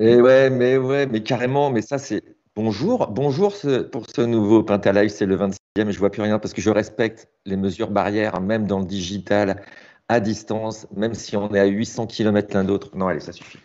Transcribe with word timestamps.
Et 0.00 0.20
ouais, 0.20 0.50
mais 0.50 0.76
ouais, 0.76 1.06
mais 1.06 1.22
carrément, 1.22 1.70
mais 1.70 1.80
ça 1.80 1.98
c'est 1.98 2.22
bonjour, 2.56 3.06
bonjour 3.08 3.54
pour 3.92 4.06
ce 4.12 4.22
nouveau 4.22 4.64
Pentalive, 4.64 5.08
c'est 5.10 5.26
le 5.26 5.36
26e, 5.36 5.90
je 5.90 5.98
vois 5.98 6.10
plus 6.10 6.22
rien 6.22 6.40
parce 6.40 6.52
que 6.52 6.60
je 6.60 6.70
respecte 6.70 7.28
les 7.46 7.56
mesures 7.56 7.90
barrières, 7.90 8.40
même 8.40 8.66
dans 8.66 8.80
le 8.80 8.86
digital, 8.86 9.62
à 10.08 10.18
distance, 10.18 10.88
même 10.96 11.14
si 11.14 11.36
on 11.36 11.54
est 11.54 11.60
à 11.60 11.66
800 11.66 12.08
km 12.08 12.54
l'un 12.54 12.64
d'autre. 12.64 12.90
Non, 12.96 13.06
allez, 13.06 13.20
ça 13.20 13.32
suffit. 13.32 13.58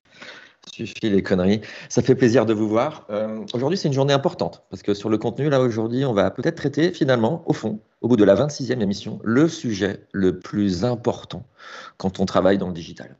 Suffit 0.71 1.09
les 1.09 1.23
conneries. 1.23 1.61
Ça 1.89 2.03
fait 2.03 2.15
plaisir 2.15 2.45
de 2.45 2.53
vous 2.53 2.67
voir. 2.67 3.07
Euh, 3.09 3.43
aujourd'hui, 3.53 3.77
c'est 3.77 3.87
une 3.87 3.93
journée 3.93 4.13
importante 4.13 4.63
parce 4.69 4.83
que 4.83 4.93
sur 4.93 5.09
le 5.09 5.17
contenu, 5.17 5.49
là, 5.49 5.59
aujourd'hui, 5.59 6.05
on 6.05 6.13
va 6.13 6.29
peut-être 6.29 6.55
traiter 6.55 6.91
finalement, 6.93 7.43
au 7.47 7.53
fond, 7.53 7.79
au 8.01 8.07
bout 8.07 8.17
de 8.17 8.23
la 8.23 8.35
26e 8.35 8.81
émission, 8.81 9.19
le 9.23 9.47
sujet 9.49 10.05
le 10.11 10.37
plus 10.37 10.85
important 10.85 11.43
quand 11.97 12.19
on 12.19 12.25
travaille 12.25 12.59
dans 12.59 12.67
le 12.67 12.73
digital. 12.73 13.17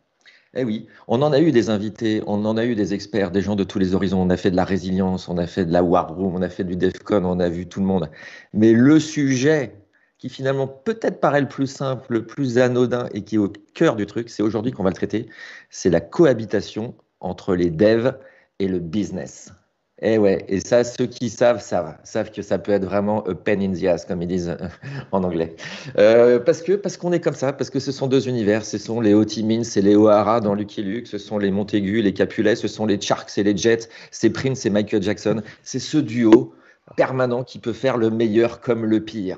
Eh 0.55 0.63
oui, 0.63 0.87
on 1.07 1.21
en 1.21 1.31
a 1.31 1.39
eu 1.39 1.51
des 1.51 1.69
invités, 1.69 2.23
on 2.25 2.43
en 2.45 2.57
a 2.57 2.65
eu 2.65 2.73
des 2.73 2.93
experts, 2.95 3.29
des 3.29 3.41
gens 3.41 3.55
de 3.55 3.63
tous 3.63 3.77
les 3.77 3.93
horizons. 3.93 4.19
On 4.21 4.29
a 4.31 4.37
fait 4.37 4.49
de 4.49 4.55
la 4.55 4.65
résilience, 4.65 5.29
on 5.29 5.37
a 5.37 5.45
fait 5.45 5.65
de 5.65 5.71
la 5.71 5.83
war 5.83 6.15
room, 6.15 6.35
on 6.35 6.41
a 6.41 6.49
fait 6.49 6.63
du 6.63 6.75
DEFCON, 6.75 7.23
on 7.23 7.39
a 7.39 7.49
vu 7.49 7.67
tout 7.67 7.79
le 7.79 7.85
monde. 7.85 8.09
Mais 8.53 8.73
le 8.73 8.99
sujet 8.99 9.75
qui 10.17 10.27
finalement 10.29 10.67
peut-être 10.67 11.19
paraît 11.19 11.41
le 11.41 11.47
plus 11.47 11.67
simple, 11.67 12.13
le 12.13 12.25
plus 12.25 12.57
anodin 12.57 13.07
et 13.13 13.23
qui 13.23 13.35
est 13.35 13.37
au 13.37 13.53
cœur 13.73 13.95
du 13.95 14.05
truc, 14.07 14.29
c'est 14.29 14.43
aujourd'hui 14.43 14.71
qu'on 14.71 14.83
va 14.83 14.89
le 14.89 14.95
traiter, 14.95 15.27
c'est 15.69 15.89
la 15.89 16.01
cohabitation 16.01 16.95
entre 17.19 17.55
les 17.55 17.69
devs 17.69 18.17
et 18.59 18.67
le 18.67 18.79
business. 18.79 19.53
Et 20.01 20.13
eh 20.13 20.17
ouais, 20.17 20.45
et 20.47 20.61
ça, 20.61 20.85
ceux 20.85 21.07
qui 21.07 21.29
savent, 21.29 21.61
savent, 21.61 21.97
savent 22.05 22.31
que 22.31 22.41
ça 22.41 22.57
peut 22.57 22.71
être 22.71 22.85
vraiment 22.85 23.21
a 23.25 23.35
pen 23.35 23.61
in 23.61 23.73
the 23.73 23.83
ass, 23.83 24.05
comme 24.05 24.21
ils 24.21 24.29
disent 24.29 24.47
euh, 24.47 24.67
en 25.11 25.25
anglais. 25.25 25.57
Euh, 25.97 26.39
parce 26.39 26.61
que 26.61 26.73
parce 26.73 26.95
qu'on 26.95 27.11
est 27.11 27.19
comme 27.19 27.33
ça, 27.33 27.51
parce 27.51 27.69
que 27.69 27.79
ce 27.79 27.91
sont 27.91 28.07
deux 28.07 28.29
univers, 28.29 28.63
ce 28.63 28.77
sont 28.77 29.01
les 29.01 29.13
Hotimins 29.13 29.63
et 29.63 29.81
les 29.81 29.97
O'Hara 29.97 30.39
dans 30.39 30.53
Lucky 30.53 30.83
Luke, 30.83 31.05
ce 31.05 31.17
sont 31.17 31.37
les 31.37 31.51
Montaigu, 31.51 32.01
les 32.01 32.13
Capulet, 32.13 32.55
ce 32.55 32.69
sont 32.69 32.85
les 32.85 32.99
Sharks 33.01 33.37
et 33.37 33.43
les 33.43 33.57
Jets, 33.57 33.89
c'est 34.11 34.29
Prince 34.29 34.65
et 34.65 34.69
Michael 34.69 35.03
Jackson. 35.03 35.41
C'est 35.63 35.79
ce 35.79 35.97
duo 35.97 36.53
permanent 36.95 37.43
qui 37.43 37.59
peut 37.59 37.73
faire 37.73 37.97
le 37.97 38.09
meilleur 38.09 38.61
comme 38.61 38.85
le 38.85 39.01
pire. 39.01 39.37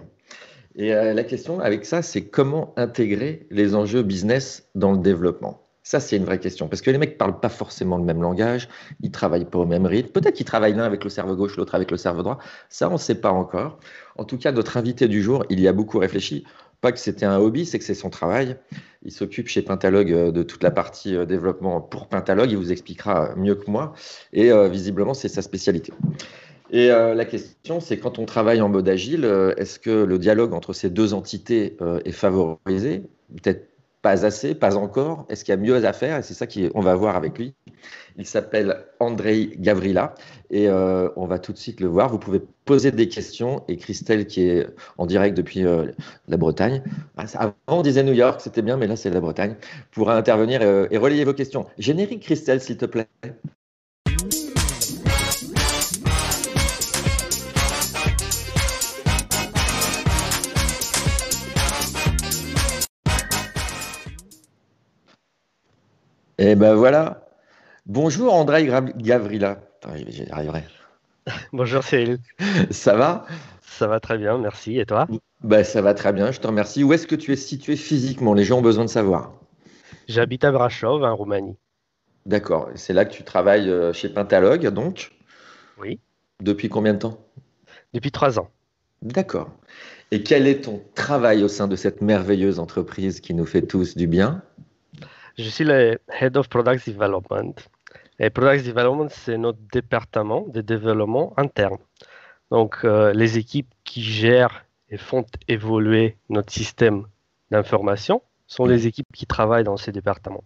Et 0.76 0.94
euh, 0.94 1.14
la 1.14 1.24
question 1.24 1.60
avec 1.60 1.86
ça, 1.86 2.04
c'est 2.04 2.22
comment 2.22 2.74
intégrer 2.78 3.48
les 3.50 3.74
enjeux 3.74 4.04
business 4.04 4.70
dans 4.76 4.92
le 4.92 5.00
développement? 5.00 5.61
Ça, 5.84 6.00
c'est 6.00 6.16
une 6.16 6.26
vraie 6.26 6.40
question. 6.40 6.68
Parce 6.68 6.82
que 6.82 6.92
les 6.92 6.98
mecs 6.98 7.14
ne 7.14 7.18
parlent 7.18 7.40
pas 7.40 7.50
forcément 7.50 7.98
le 7.98 8.04
même 8.04 8.22
langage, 8.22 8.70
ils 9.02 9.08
ne 9.08 9.12
travaillent 9.12 9.46
pas 9.46 9.60
au 9.60 9.66
même 9.66 9.86
rythme. 9.86 10.10
Peut-être 10.10 10.36
qu'ils 10.36 10.46
travaillent 10.46 10.76
l'un 10.76 10.84
avec 10.84 11.04
le 11.04 11.10
cerveau 11.10 11.36
gauche, 11.36 11.58
l'autre 11.58 11.74
avec 11.74 11.90
le 11.90 11.98
cerveau 11.98 12.22
droit. 12.22 12.38
Ça, 12.70 12.90
on 12.90 12.94
ne 12.94 12.98
sait 12.98 13.16
pas 13.16 13.32
encore. 13.32 13.80
En 14.18 14.24
tout 14.24 14.38
cas, 14.38 14.52
notre 14.52 14.78
invité 14.78 15.08
du 15.08 15.24
jour, 15.24 15.44
il 15.50 15.60
y 15.60 15.68
a 15.68 15.74
beaucoup 15.74 15.98
réfléchi. 15.98 16.46
Pas 16.82 16.92
que 16.92 17.00
c'était 17.00 17.26
un 17.26 17.38
hobby, 17.38 17.66
c'est 17.66 17.78
que 17.78 17.86
c'est 17.86 17.94
son 17.94 18.10
travail. 18.10 18.58
Il 19.04 19.12
s'occupe 19.12 19.48
chez 19.48 19.62
Pentalogue 19.62 20.12
euh, 20.12 20.32
de 20.32 20.44
toute 20.44 20.64
la 20.64 20.72
partie 20.72 21.16
euh, 21.16 21.26
développement 21.26 21.80
pour 21.80 22.08
Pentalogue. 22.08 22.52
Il 22.52 22.58
vous 22.58 22.72
expliquera 22.72 23.36
mieux 23.36 23.56
que 23.56 23.70
moi. 23.70 23.94
Et 24.34 24.52
euh, 24.52 24.68
visiblement, 24.68 25.14
c'est 25.14 25.30
sa 25.30 25.42
spécialité. 25.42 25.94
Et 26.74 26.88
la 26.88 27.26
question, 27.26 27.82
c'est 27.82 27.98
quand 27.98 28.18
on 28.18 28.26
travaille 28.26 28.62
en 28.62 28.70
mode 28.70 28.88
agile, 28.88 29.26
est-ce 29.58 29.78
que 29.78 29.90
le 29.90 30.18
dialogue 30.18 30.54
entre 30.54 30.72
ces 30.72 30.90
deux 30.90 31.14
entités 31.14 31.76
est 32.06 32.14
favorisé? 32.14 33.04
Peut-être 33.36 33.71
pas 34.02 34.26
assez, 34.26 34.56
pas 34.56 34.78
encore. 34.78 35.26
Est-ce 35.30 35.46
qu'il 35.46 35.52
y 35.52 35.58
a 35.58 35.62
mieux 35.62 35.86
à 35.86 35.94
faire? 35.94 36.18
Et 36.18 36.24
c'est 36.24 36.34
ça 36.34 36.48
qu'on 36.48 36.82
va 36.82 36.96
voir 36.96 37.16
avec 37.16 37.38
lui. 37.38 37.54
Il 38.18 38.26
s'appelle 38.26 38.86
Andrei 39.00 39.52
Gavrila 39.58 40.16
et 40.50 40.68
euh, 40.68 41.10
on 41.16 41.26
va 41.26 41.40
tout 41.40 41.54
de 41.54 41.58
suite 41.58 41.80
le 41.80 41.88
voir. 41.88 42.10
Vous 42.10 42.20
pouvez 42.20 42.42
poser 42.66 42.92
des 42.92 43.08
questions 43.08 43.64
et 43.68 43.78
Christelle, 43.78 44.28
qui 44.28 44.48
est 44.48 44.68
en 44.98 45.06
direct 45.06 45.36
depuis 45.38 45.66
euh, 45.66 45.92
la 46.28 46.38
Bretagne, 46.38 46.84
ah, 47.18 47.26
avant 47.36 47.54
on 47.68 47.82
disait 47.82 48.04
New 48.04 48.14
York, 48.14 48.42
c'était 48.42 48.62
bien, 48.62 48.78
mais 48.78 48.88
là 48.88 48.96
c'est 48.96 49.10
la 49.10 49.22
Bretagne, 49.22 49.56
pourra 49.92 50.18
intervenir 50.18 50.62
euh, 50.62 50.88
et 50.92 50.98
relayer 50.98 51.24
vos 51.24 51.34
questions. 51.34 51.66
Générique 51.78 52.24
Christelle, 52.24 52.62
s'il 52.62 52.78
te 52.78 52.86
plaît. 52.86 53.08
Et 66.44 66.56
ben 66.56 66.74
voilà. 66.74 67.28
Bonjour 67.86 68.34
André 68.34 68.66
Gavrila. 68.66 69.60
J'y 70.08 70.28
arriverai. 70.32 70.64
Bonjour 71.54 71.84
Cyril. 71.84 72.18
Ça 72.72 72.96
va? 72.96 73.28
Ça 73.62 73.86
va 73.86 74.00
très 74.00 74.18
bien, 74.18 74.40
merci. 74.40 74.80
Et 74.80 74.88
toi? 74.88 75.06
Ben, 75.44 75.64
Ça 75.64 75.84
va 75.84 75.94
très 75.94 76.12
bien, 76.14 76.32
je 76.32 76.40
te 76.40 76.48
remercie. 76.48 76.84
Où 76.84 76.94
est-ce 76.94 77.06
que 77.06 77.14
tu 77.14 77.32
es 77.32 77.36
situé 77.36 77.76
physiquement? 77.76 78.34
Les 78.34 78.44
gens 78.44 78.58
ont 78.58 78.64
besoin 78.64 78.86
de 78.86 78.90
savoir. 78.90 79.34
J'habite 80.08 80.44
à 80.44 80.52
Brasov, 80.52 81.04
en 81.04 81.16
Roumanie. 81.16 81.58
D'accord. 82.26 82.70
C'est 82.74 82.94
là 82.94 83.06
que 83.06 83.14
tu 83.14 83.24
travailles 83.24 83.70
euh, 83.70 83.94
chez 83.94 84.10
Pentalogue, 84.10 84.66
donc? 84.70 85.12
Oui. 85.80 86.00
Depuis 86.42 86.70
combien 86.70 86.96
de 86.96 87.00
temps? 87.00 87.24
Depuis 87.94 88.12
trois 88.12 88.40
ans. 88.40 88.50
D'accord. 89.04 89.52
Et 90.10 90.24
quel 90.24 90.48
est 90.48 90.62
ton 90.62 90.82
travail 90.96 91.44
au 91.44 91.48
sein 91.48 91.68
de 91.68 91.76
cette 91.76 92.02
merveilleuse 92.02 92.58
entreprise 92.58 93.20
qui 93.20 93.36
nous 93.36 93.46
fait 93.46 93.62
tous 93.62 93.96
du 93.96 94.08
bien? 94.08 94.42
Je 95.38 95.50
suis 95.50 95.64
le 95.64 96.00
Head 96.20 96.38
of 96.38 96.50
Product 96.50 96.88
Development. 96.90 97.54
Et 98.20 98.30
Product 98.30 98.66
Development, 98.66 99.10
c'est 99.10 99.38
notre 99.38 99.60
département 99.72 100.46
de 100.48 100.62
développement 100.62 101.34
interne. 101.38 101.78
Donc, 102.52 102.80
euh, 102.84 103.14
les 103.14 103.38
équipes 103.38 103.74
qui 103.84 104.04
gèrent 104.04 104.66
et 104.90 104.98
font 104.98 105.26
évoluer 105.48 106.18
notre 106.30 106.52
système 106.52 107.06
d'information 107.50 108.22
sont 108.46 108.66
les 108.66 108.86
équipes 108.86 109.08
qui 109.14 109.26
travaillent 109.26 109.64
dans 109.64 109.78
ces 109.78 109.94
départements. 109.94 110.44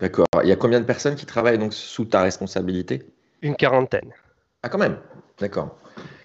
D'accord. 0.00 0.26
Il 0.42 0.48
y 0.48 0.52
a 0.52 0.56
combien 0.56 0.80
de 0.80 0.84
personnes 0.84 1.14
qui 1.14 1.24
travaillent 1.24 1.58
donc 1.58 1.72
sous 1.72 2.04
ta 2.04 2.22
responsabilité? 2.22 3.06
Une 3.42 3.54
quarantaine. 3.54 4.10
Ah, 4.62 4.68
quand 4.68 4.78
même. 4.78 4.98
D'accord. 5.38 5.78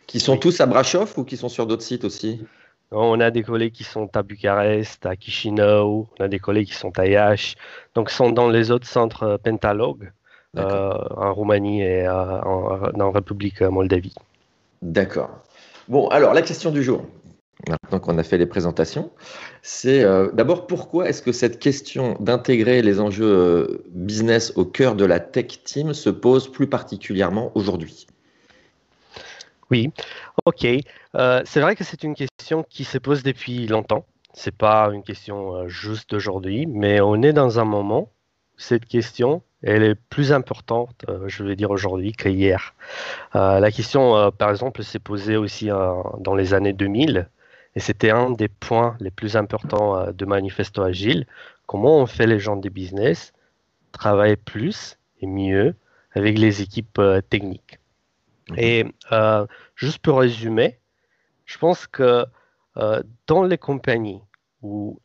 Qui 0.07 0.19
sont 0.19 0.37
tous 0.37 0.59
à 0.59 0.65
Brasov 0.65 1.13
ou 1.17 1.23
qui 1.23 1.37
sont 1.37 1.49
sur 1.49 1.67
d'autres 1.67 1.83
sites 1.83 2.03
aussi? 2.03 2.43
On 2.91 3.19
a 3.19 3.31
des 3.31 3.43
collègues 3.43 3.73
qui 3.73 3.83
sont 3.83 4.09
à 4.15 4.23
Bucarest, 4.23 5.05
à 5.05 5.13
Chisinau, 5.19 6.07
on 6.19 6.23
a 6.23 6.27
des 6.27 6.39
collègues 6.39 6.67
qui 6.67 6.75
sont 6.75 6.97
à 6.97 7.05
Iași, 7.05 7.55
donc 7.95 8.09
sont 8.09 8.31
dans 8.31 8.49
les 8.49 8.71
autres 8.71 8.87
centres 8.87 9.23
euh, 9.23 9.37
pentalogues 9.37 10.11
euh, 10.57 10.91
en 11.15 11.33
Roumanie 11.33 11.83
et 11.83 12.07
euh, 12.07 12.41
en, 12.41 12.99
en, 12.99 13.11
République 13.11 13.61
Moldavie. 13.61 14.15
D'accord. 14.81 15.29
Bon, 15.87 16.07
alors 16.07 16.33
la 16.33 16.41
question 16.41 16.71
du 16.71 16.81
jour, 16.81 17.05
maintenant 17.67 17.99
qu'on 17.99 18.17
a 18.17 18.23
fait 18.23 18.37
les 18.37 18.47
présentations, 18.47 19.11
c'est 19.61 20.03
d'abord 20.33 20.67
pourquoi 20.67 21.09
est-ce 21.09 21.21
que 21.21 21.31
cette 21.31 21.59
question 21.59 22.15
d'intégrer 22.19 22.81
les 22.81 22.99
enjeux 22.99 23.83
business 23.89 24.53
au 24.55 24.65
cœur 24.65 24.95
de 24.95 25.05
la 25.05 25.19
tech 25.19 25.63
team 25.63 25.93
se 25.93 26.09
pose 26.09 26.51
plus 26.51 26.67
particulièrement 26.67 27.51
aujourd'hui? 27.55 28.07
Oui, 29.71 29.91
ok. 30.49 30.65
Euh, 31.15 31.41
c'est 31.45 31.61
vrai 31.61 31.75
que 31.75 31.83
c'est 31.83 32.03
une 32.03 32.15
question 32.15 32.63
qui 32.63 32.83
se 32.83 32.97
pose 32.97 33.23
depuis 33.23 33.67
longtemps. 33.67 34.05
C'est 34.33 34.55
pas 34.55 34.89
une 34.91 35.03
question 35.03 35.55
euh, 35.55 35.67
juste 35.67 36.11
d'aujourd'hui, 36.11 36.65
mais 36.65 37.01
on 37.01 37.21
est 37.21 37.33
dans 37.33 37.59
un 37.59 37.65
moment 37.65 38.11
où 38.55 38.59
cette 38.59 38.85
question 38.85 39.41
elle 39.61 39.83
est 39.83 39.95
plus 39.95 40.31
importante, 40.31 41.03
euh, 41.09 41.27
je 41.27 41.43
vais 41.43 41.57
dire 41.57 41.69
aujourd'hui, 41.69 42.13
qu'hier. 42.13 42.73
la 43.33 43.71
question, 43.71 44.31
par 44.31 44.49
exemple, 44.51 44.83
s'est 44.83 44.99
posée 44.99 45.35
aussi 45.35 45.67
dans 45.67 46.35
les 46.35 46.53
années 46.53 46.73
2000, 46.73 47.27
et 47.75 47.79
c'était 47.81 48.11
un 48.11 48.31
des 48.31 48.47
points 48.47 48.95
les 49.01 49.11
plus 49.11 49.35
importants 49.35 50.11
de 50.13 50.25
Manifesto 50.25 50.81
Agile. 50.81 51.27
Comment 51.67 51.97
on 51.97 52.05
fait 52.05 52.25
les 52.25 52.39
gens 52.39 52.55
des 52.55 52.69
business 52.69 53.33
travailler 53.91 54.37
plus 54.37 54.97
et 55.21 55.27
mieux 55.27 55.75
avec 56.13 56.37
les 56.39 56.61
équipes 56.61 57.01
techniques 57.29 57.78
et 58.57 58.85
euh, 59.11 59.45
juste 59.75 59.99
pour 59.99 60.19
résumer, 60.19 60.79
je 61.45 61.57
pense 61.57 61.87
que 61.87 62.25
euh, 62.77 63.03
dans 63.27 63.43
les 63.43 63.57
compagnies 63.57 64.21
où, 64.61 64.99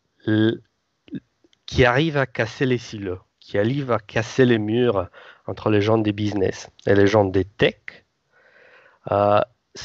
qui 1.67 1.85
arrivent 1.85 2.17
à 2.17 2.27
casser 2.27 2.67
les 2.67 2.79
silos, 2.79 3.21
qui 3.41 3.59
arrivent 3.59 3.93
à 3.93 3.99
casser 3.99 4.45
les 4.45 4.59
murs 4.59 5.09
entre 5.47 5.71
les 5.71 5.81
gens 5.81 5.99
des 5.99 6.13
business 6.13 6.71
et 6.87 6.95
les 6.95 7.07
gens 7.07 7.25
des 7.25 7.45
tech, 7.45 7.77
euh, 9.11 9.41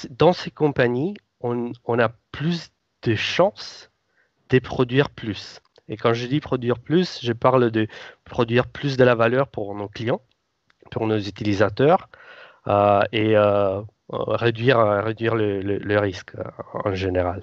dans 0.09 0.33
ces 0.33 0.51
compagnies, 0.51 1.15
on, 1.41 1.71
on, 1.85 2.00
a 2.00 2.09
plus 2.31 2.71
de 3.03 3.15
chances 3.15 3.89
de 4.50 4.59
produire 4.59 5.09
plus. 5.09 5.61
Et 5.88 5.97
quand 5.97 6.13
je 6.13 6.27
dis 6.27 6.39
produire 6.39 6.79
plus, 6.79 7.19
je 7.23 7.33
parle 7.33 7.71
de 7.71 7.88
produire 8.23 8.67
plus 8.67 8.97
de 8.97 9.03
la 9.03 9.15
valeur 9.15 9.47
pour 9.47 9.73
nos 9.75 9.88
clients, 9.88 10.21
pour 10.91 11.07
nos 11.07 11.17
utilisateurs, 11.17 12.09
et 13.12 13.36
euh, 13.36 13.81
réduire, 14.10 14.80
réduire 14.80 15.36
le, 15.36 15.62
le, 15.62 16.00
risque 16.00 16.33
euh, 16.36 16.44
en 16.74 16.94
général. 16.94 17.42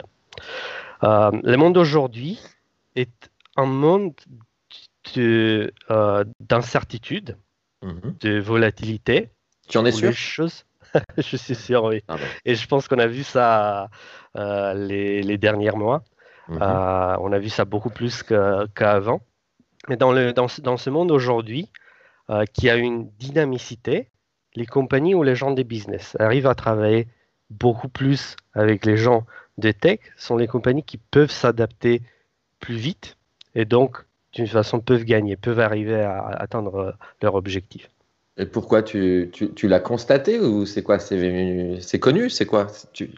le 1.03 1.57
monde 1.57 1.75
d'aujourd'hui 1.75 2.41
est 2.95 3.31
un 3.57 3.67
monde 3.67 4.15
d'incertitude, 6.41 7.37
mhm. 7.83 8.17
de 8.21 8.41
volatilité. 8.41 9.31
Tu 9.69 9.79
en 9.79 9.85
es 9.85 9.93
sûr? 9.93 10.13
choses... 10.13 10.65
Je 11.17 11.37
suis 11.37 11.55
sûr, 11.55 11.85
oui. 11.85 12.03
Ah 12.09 12.17
et 12.45 12.55
je 12.55 12.67
pense 12.67 12.89
qu'on 12.89 12.99
a 12.99 13.07
vu 13.07 13.23
ça 13.23 13.89
les, 14.35 15.23
les, 15.23 15.39
derniers 15.39 15.71
mois. 15.71 16.03
Mhm. 16.49 16.59
on 16.61 17.33
a 17.33 17.39
vu 17.39 17.49
ça 17.49 17.65
beaucoup 17.65 17.91
plus 17.91 18.25
qu'avant. 18.75 19.21
Mais 19.89 19.97
dans, 19.97 20.13
le, 20.13 20.33
dans, 20.33 20.47
dans, 20.63 20.77
ce 20.77 20.91
monde 20.91 21.11
aujourd'hui, 21.13 21.71
qui 22.53 22.71
a 22.71 22.77
une 22.77 23.09
dynamicité, 23.19 24.09
les 24.57 24.67
compagnies 24.67 25.15
ou 25.15 25.23
les 25.23 25.37
gens 25.37 25.53
des 25.53 25.65
business 25.65 26.17
arrivent 26.19 26.47
à 26.47 26.55
travailler 26.55 27.07
beaucoup 27.51 27.89
plus 27.89 28.37
avec 28.55 28.85
les 28.85 28.97
gens 28.97 29.25
des 29.59 29.73
tech 29.73 30.01
sont 30.17 30.37
les 30.37 30.49
compagnies 30.49 30.83
qui 30.83 30.99
peuvent 30.99 31.31
s'adapter 31.31 32.03
plus 32.61 32.77
vite 32.77 33.17
et 33.55 33.65
donc 33.65 33.99
d'une 34.33 34.47
façon 34.47 34.81
peuvent 34.81 35.05
gagner, 35.05 35.37
peuvent 35.37 35.61
arriver 35.61 36.01
à 36.01 36.27
atteindre 36.27 36.97
leur 37.23 37.35
objectif. 37.35 37.89
Et 38.39 38.45
pourquoi 38.45 38.83
tu, 38.83 39.31
tu, 39.33 39.69
l'as 39.69 39.81
constaté 39.81 40.39
ou 40.39 40.67
c'est 40.67 40.83
quoi? 40.83 40.99
C'est 40.99 41.99
connu? 41.99 42.29
C'est 42.29 42.45
quoi? 42.45 42.67
Tu... 42.93 43.11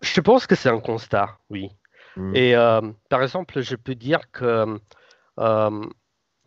Je 0.00 0.20
pense 0.22 0.46
que 0.46 0.54
c'est 0.54 0.70
un 0.70 0.80
constat, 0.80 1.36
oui. 1.50 1.70
Hmm. 2.16 2.34
Et 2.34 2.56
euh, 2.56 2.80
par 3.10 3.22
exemple, 3.22 3.60
je 3.60 3.76
peux 3.76 3.94
dire 3.94 4.30
que 4.30 4.78
euh, 5.38 5.86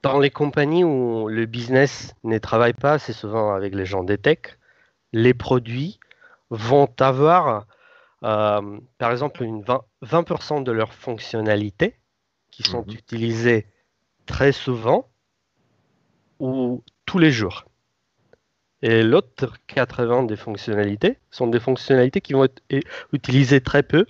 dans 0.07 0.19
les 0.19 0.29
compagnies 0.29 0.85
où 0.85 1.27
le 1.27 1.45
business 1.45 2.15
ne 2.23 2.37
travaille 2.37 2.73
pas 2.73 2.97
c'est 2.97 3.11
souvent 3.11 3.53
avec 3.53 3.75
les 3.75 3.85
gens 3.85 4.03
des 4.05 4.17
tech, 4.17 4.39
les 5.11 5.33
produits 5.33 5.99
vont 6.49 6.89
avoir, 6.99 7.65
euh, 8.23 8.79
par 8.99 9.11
exemple, 9.11 9.43
une 9.43 9.65
20%, 10.03 10.63
de 10.63 10.71
leurs 10.71 10.93
fonctionnalités 10.93 11.99
qui 12.51 12.63
sont 12.63 12.85
mhm. 12.87 12.93
utilisées 12.93 13.67
très 14.25 14.53
souvent 14.53 15.09
ou 16.39 16.83
tous 17.05 17.19
les 17.19 17.31
jours. 17.31 17.65
Et 18.81 19.03
l'autre 19.03 19.57
80 19.67 20.23
des 20.23 20.37
fonctionnalités 20.37 21.17
sont 21.31 21.47
des 21.47 21.59
fonctionnalités 21.59 22.21
qui 22.21 22.31
vont 22.31 22.45
être 22.45 22.61
utilisées 23.11 23.59
très 23.59 23.83
peu 23.83 24.05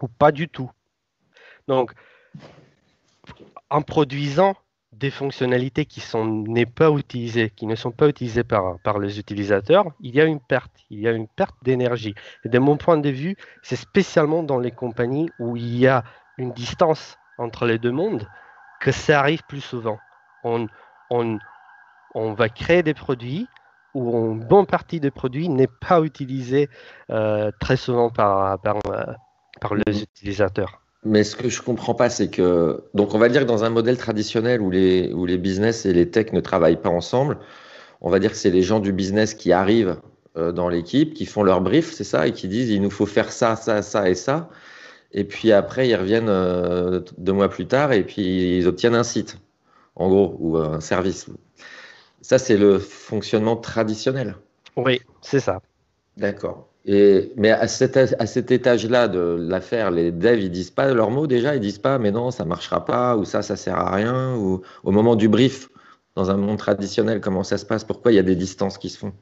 ou 0.00 0.06
pas 0.06 0.30
du 0.30 0.48
tout. 0.48 0.70
Donc, 1.66 1.92
en 3.70 3.82
produisant 3.82 4.54
des 4.98 5.10
fonctionnalités 5.10 5.84
qui 5.84 6.02
n'est 6.16 6.66
pas 6.66 6.90
utilisées, 6.90 7.50
qui 7.50 7.66
ne 7.66 7.74
sont 7.74 7.90
pas 7.90 8.08
utilisées 8.08 8.44
par, 8.44 8.98
les 8.98 9.18
utilisateurs, 9.18 9.86
il 10.00 10.14
y 10.14 10.20
a 10.20 10.24
une 10.24 10.40
perte, 10.40 10.72
il 10.90 11.00
y 11.00 11.08
a 11.08 11.12
une 11.12 11.28
perte 11.28 11.54
d'énergie. 11.62 12.14
Et 12.44 12.48
de 12.48 12.58
mon 12.58 12.76
point 12.76 12.96
de 12.96 13.10
vue, 13.10 13.36
c'est 13.62 13.76
spécialement 13.76 14.42
dans 14.42 14.58
les 14.58 14.70
compagnies 14.70 15.28
où 15.38 15.56
il 15.56 15.76
y 15.76 15.86
a 15.86 16.02
une 16.38 16.52
distance 16.52 17.18
entre 17.38 17.66
les 17.66 17.78
deux 17.78 17.92
mondes 17.92 18.26
que 18.80 18.90
ça 18.90 19.20
arrive 19.20 19.42
plus 19.46 19.60
souvent. 19.60 19.98
On, 20.44 20.68
va 22.14 22.48
créer 22.48 22.82
des 22.82 22.94
produits 22.94 23.48
où 23.94 24.32
une 24.32 24.44
bonne 24.44 24.66
partie 24.66 25.00
des 25.00 25.10
produits 25.10 25.48
n'est 25.48 25.68
pas 25.80 26.00
utilisée 26.00 26.68
euh, 27.10 27.50
très 27.60 27.76
souvent 27.76 28.10
par, 28.10 28.58
les 29.86 30.02
utilisateurs. 30.02 30.85
Mais 31.06 31.22
ce 31.22 31.36
que 31.36 31.48
je 31.48 31.62
comprends 31.62 31.94
pas, 31.94 32.10
c'est 32.10 32.28
que, 32.28 32.82
donc 32.94 33.14
on 33.14 33.18
va 33.18 33.28
dire 33.28 33.42
que 33.42 33.46
dans 33.46 33.62
un 33.62 33.70
modèle 33.70 33.96
traditionnel 33.96 34.60
où 34.60 34.70
les, 34.70 35.12
où 35.12 35.24
les 35.24 35.38
business 35.38 35.86
et 35.86 35.92
les 35.92 36.10
tech 36.10 36.32
ne 36.32 36.40
travaillent 36.40 36.80
pas 36.80 36.88
ensemble, 36.88 37.38
on 38.00 38.10
va 38.10 38.18
dire 38.18 38.32
que 38.32 38.36
c'est 38.36 38.50
les 38.50 38.62
gens 38.62 38.80
du 38.80 38.92
business 38.92 39.32
qui 39.32 39.52
arrivent 39.52 39.96
euh, 40.36 40.50
dans 40.50 40.68
l'équipe, 40.68 41.14
qui 41.14 41.24
font 41.24 41.44
leur 41.44 41.60
brief, 41.60 41.92
c'est 41.92 42.04
ça, 42.04 42.26
et 42.26 42.32
qui 42.32 42.48
disent 42.48 42.70
il 42.70 42.82
nous 42.82 42.90
faut 42.90 43.06
faire 43.06 43.30
ça, 43.30 43.54
ça, 43.54 43.82
ça 43.82 44.10
et 44.10 44.16
ça. 44.16 44.50
Et 45.12 45.22
puis 45.22 45.52
après, 45.52 45.88
ils 45.88 45.94
reviennent 45.94 46.28
euh, 46.28 47.00
deux 47.18 47.32
mois 47.32 47.48
plus 47.48 47.66
tard 47.66 47.92
et 47.92 48.02
puis 48.02 48.58
ils 48.58 48.66
obtiennent 48.66 48.96
un 48.96 49.04
site, 49.04 49.38
en 49.94 50.08
gros, 50.08 50.36
ou 50.40 50.56
un 50.56 50.80
service. 50.80 51.26
Ça, 52.20 52.38
c'est 52.38 52.56
le 52.56 52.80
fonctionnement 52.80 53.56
traditionnel. 53.56 54.36
Oui, 54.74 55.00
c'est 55.22 55.40
ça. 55.40 55.60
D'accord. 56.16 56.68
Mais 56.86 57.50
à 57.50 57.66
cet, 57.66 57.96
à 57.96 58.26
cet 58.26 58.50
étage-là 58.50 59.08
de 59.08 59.36
l'affaire, 59.40 59.90
les 59.90 60.12
devs, 60.12 60.40
ils 60.40 60.50
disent 60.50 60.70
pas 60.70 60.92
leurs 60.92 61.10
mots 61.10 61.26
déjà, 61.26 61.56
ils 61.56 61.60
disent 61.60 61.78
pas, 61.78 61.98
mais 61.98 62.12
non, 62.12 62.30
ça 62.30 62.44
marchera 62.44 62.84
pas, 62.84 63.16
ou 63.16 63.24
ça, 63.24 63.42
ça 63.42 63.56
sert 63.56 63.76
à 63.76 63.94
rien, 63.94 64.36
ou 64.36 64.62
au 64.84 64.92
moment 64.92 65.16
du 65.16 65.28
brief, 65.28 65.68
dans 66.14 66.30
un 66.30 66.36
monde 66.36 66.58
traditionnel, 66.58 67.20
comment 67.20 67.42
ça 67.42 67.58
se 67.58 67.66
passe, 67.66 67.84
pourquoi 67.84 68.12
il 68.12 68.14
y 68.14 68.20
a 68.20 68.22
des 68.22 68.36
distances 68.36 68.78
qui 68.78 68.88
se 68.88 68.98
font? 68.98 69.12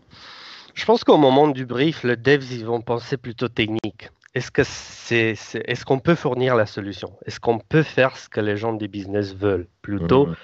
Je 0.74 0.84
pense 0.84 1.04
qu'au 1.04 1.16
moment 1.16 1.48
du 1.48 1.64
brief, 1.64 2.02
les 2.04 2.16
devs, 2.16 2.52
ils 2.52 2.66
vont 2.66 2.82
penser 2.82 3.16
plutôt 3.16 3.48
technique. 3.48 4.10
Est-ce 4.34 4.50
que 4.50 4.62
c'est, 4.64 5.34
est, 5.54 5.84
qu'on 5.84 6.00
peut 6.00 6.16
fournir 6.16 6.56
la 6.56 6.66
solution? 6.66 7.16
Est-ce 7.24 7.40
qu'on 7.40 7.58
peut 7.58 7.84
faire 7.84 8.16
ce 8.16 8.28
que 8.28 8.40
les 8.40 8.56
gens 8.56 8.72
des 8.72 8.88
business 8.88 9.34
veulent? 9.34 9.68
Plutôt 9.80 10.26
mmh. 10.26 10.36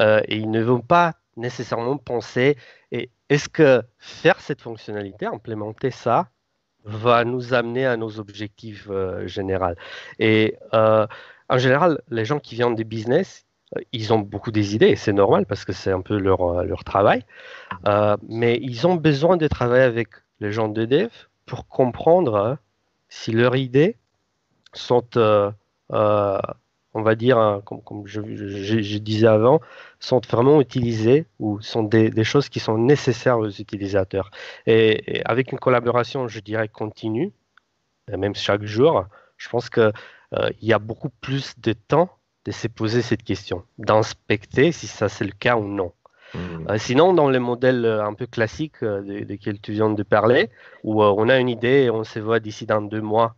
euh, 0.00 0.20
Et 0.28 0.36
ils 0.38 0.50
ne 0.50 0.62
vont 0.62 0.80
pas 0.80 1.12
nécessairement 1.36 1.96
penser, 1.96 2.56
et 2.92 3.10
est-ce 3.28 3.48
que 3.48 3.82
faire 3.98 4.40
cette 4.40 4.60
fonctionnalité, 4.60 5.26
implémenter 5.26 5.90
ça, 5.90 6.30
va 6.84 7.24
nous 7.24 7.52
amener 7.52 7.84
à 7.84 7.96
nos 7.96 8.20
objectifs 8.20 8.86
euh, 8.90 9.26
généraux? 9.26 9.74
Et 10.18 10.56
euh, 10.74 11.06
en 11.48 11.58
général, 11.58 12.00
les 12.10 12.24
gens 12.24 12.38
qui 12.38 12.54
viennent 12.54 12.76
des 12.76 12.84
business, 12.84 13.46
euh, 13.76 13.80
ils 13.92 14.12
ont 14.12 14.20
beaucoup 14.20 14.52
des 14.52 14.74
idées, 14.74 14.94
c'est 14.96 15.12
normal 15.12 15.46
parce 15.46 15.64
que 15.64 15.72
c'est 15.72 15.90
un 15.90 16.02
peu 16.02 16.16
leur, 16.16 16.62
leur 16.64 16.84
travail, 16.84 17.24
mais 18.28 18.58
ils 18.62 18.86
ont 18.86 18.94
besoin 18.94 19.36
de 19.36 19.48
travailler 19.48 19.84
avec 19.84 20.08
les 20.40 20.52
gens 20.52 20.68
de 20.68 20.84
dev 20.84 21.10
pour 21.44 21.66
comprendre 21.66 22.58
si 23.08 23.32
leurs 23.32 23.56
idées 23.56 23.96
sont 24.72 25.08
on 26.96 27.02
va 27.02 27.14
dire, 27.14 27.36
hein, 27.36 27.60
comme, 27.64 28.06
je, 28.06 28.20
disais 28.98 29.26
avant, 29.26 29.60
sont 30.00 30.20
vraiment 30.30 30.62
utilisées 30.62 31.26
ou 31.38 31.60
sont 31.60 31.82
des, 31.82 32.24
choses 32.24 32.48
qui 32.48 32.58
sont 32.58 32.78
nécessaires 32.78 33.38
aux 33.38 33.50
utilisateurs. 33.50 34.30
Et, 34.66 35.20
avec 35.26 35.52
une 35.52 35.58
collaboration, 35.58 36.26
je 36.26 36.40
dirais, 36.40 36.68
continue, 36.68 37.32
même 38.08 38.34
chaque 38.34 38.64
jour, 38.64 39.04
je 39.36 39.48
pense 39.50 39.68
qu'il 39.68 39.92
euh, 40.38 40.50
y 40.62 40.72
a 40.72 40.78
beaucoup 40.78 41.10
plus 41.20 41.52
de 41.60 41.74
temps 41.74 42.08
de 42.46 42.52
se 42.52 42.66
poser 42.66 43.02
cette 43.02 43.24
question, 43.24 43.62
d'inspecter 43.76 44.72
si 44.72 44.86
ça 44.86 45.10
c'est 45.10 45.24
le 45.24 45.32
cas 45.32 45.56
ou 45.56 45.66
non. 45.66 45.92
Mmh. 46.32 46.38
Euh, 46.70 46.78
sinon, 46.78 47.12
dans 47.12 47.28
les 47.28 47.40
modèles 47.40 47.84
euh, 47.84 48.06
un 48.06 48.14
peu 48.14 48.26
classiques 48.26 48.82
desquels 48.82 49.60
tu 49.60 49.72
viens 49.72 49.90
de 49.90 50.02
parler, 50.02 50.48
où 50.82 51.02
on 51.02 51.28
a 51.28 51.36
une 51.38 51.50
idée 51.50 51.82
et 51.84 51.90
on 51.90 52.04
se 52.04 52.20
voit 52.20 52.40
d'ici 52.40 52.64
dans 52.64 52.80
deux 52.80 53.02
mois 53.02 53.36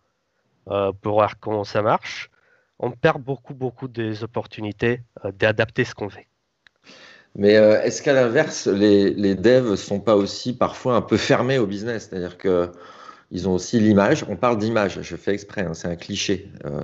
pour 1.00 1.14
voir 1.14 1.40
comment 1.40 1.64
ça 1.64 1.80
marche, 1.80 2.30
on 2.78 2.90
perd 2.90 3.22
beaucoup, 3.22 3.54
beaucoup 3.54 3.88
des 3.88 4.22
opportunités 4.22 5.02
euh, 5.24 5.32
d'adapter 5.32 5.84
ce 5.84 5.94
qu'on 5.94 6.08
fait. 6.08 6.26
Mais 7.34 7.56
euh, 7.56 7.82
est-ce 7.82 8.02
qu'à 8.02 8.12
l'inverse, 8.12 8.66
les, 8.66 9.10
les, 9.10 9.34
devs 9.34 9.76
sont 9.76 10.00
pas 10.00 10.16
aussi 10.16 10.54
parfois 10.54 10.96
un 10.96 11.02
peu 11.02 11.16
fermés 11.16 11.58
au 11.58 11.66
business? 11.66 12.08
C'est-à-dire 12.08 12.38
que 12.38 12.70
ils 13.30 13.46
ont 13.46 13.52
aussi 13.52 13.78
l'image. 13.78 14.24
On 14.30 14.36
parle 14.36 14.56
d'image, 14.56 15.02
je 15.02 15.16
fais 15.16 15.34
exprès, 15.34 15.60
hein, 15.60 15.74
c'est 15.74 15.88
un 15.88 15.96
cliché 15.96 16.50
euh, 16.64 16.80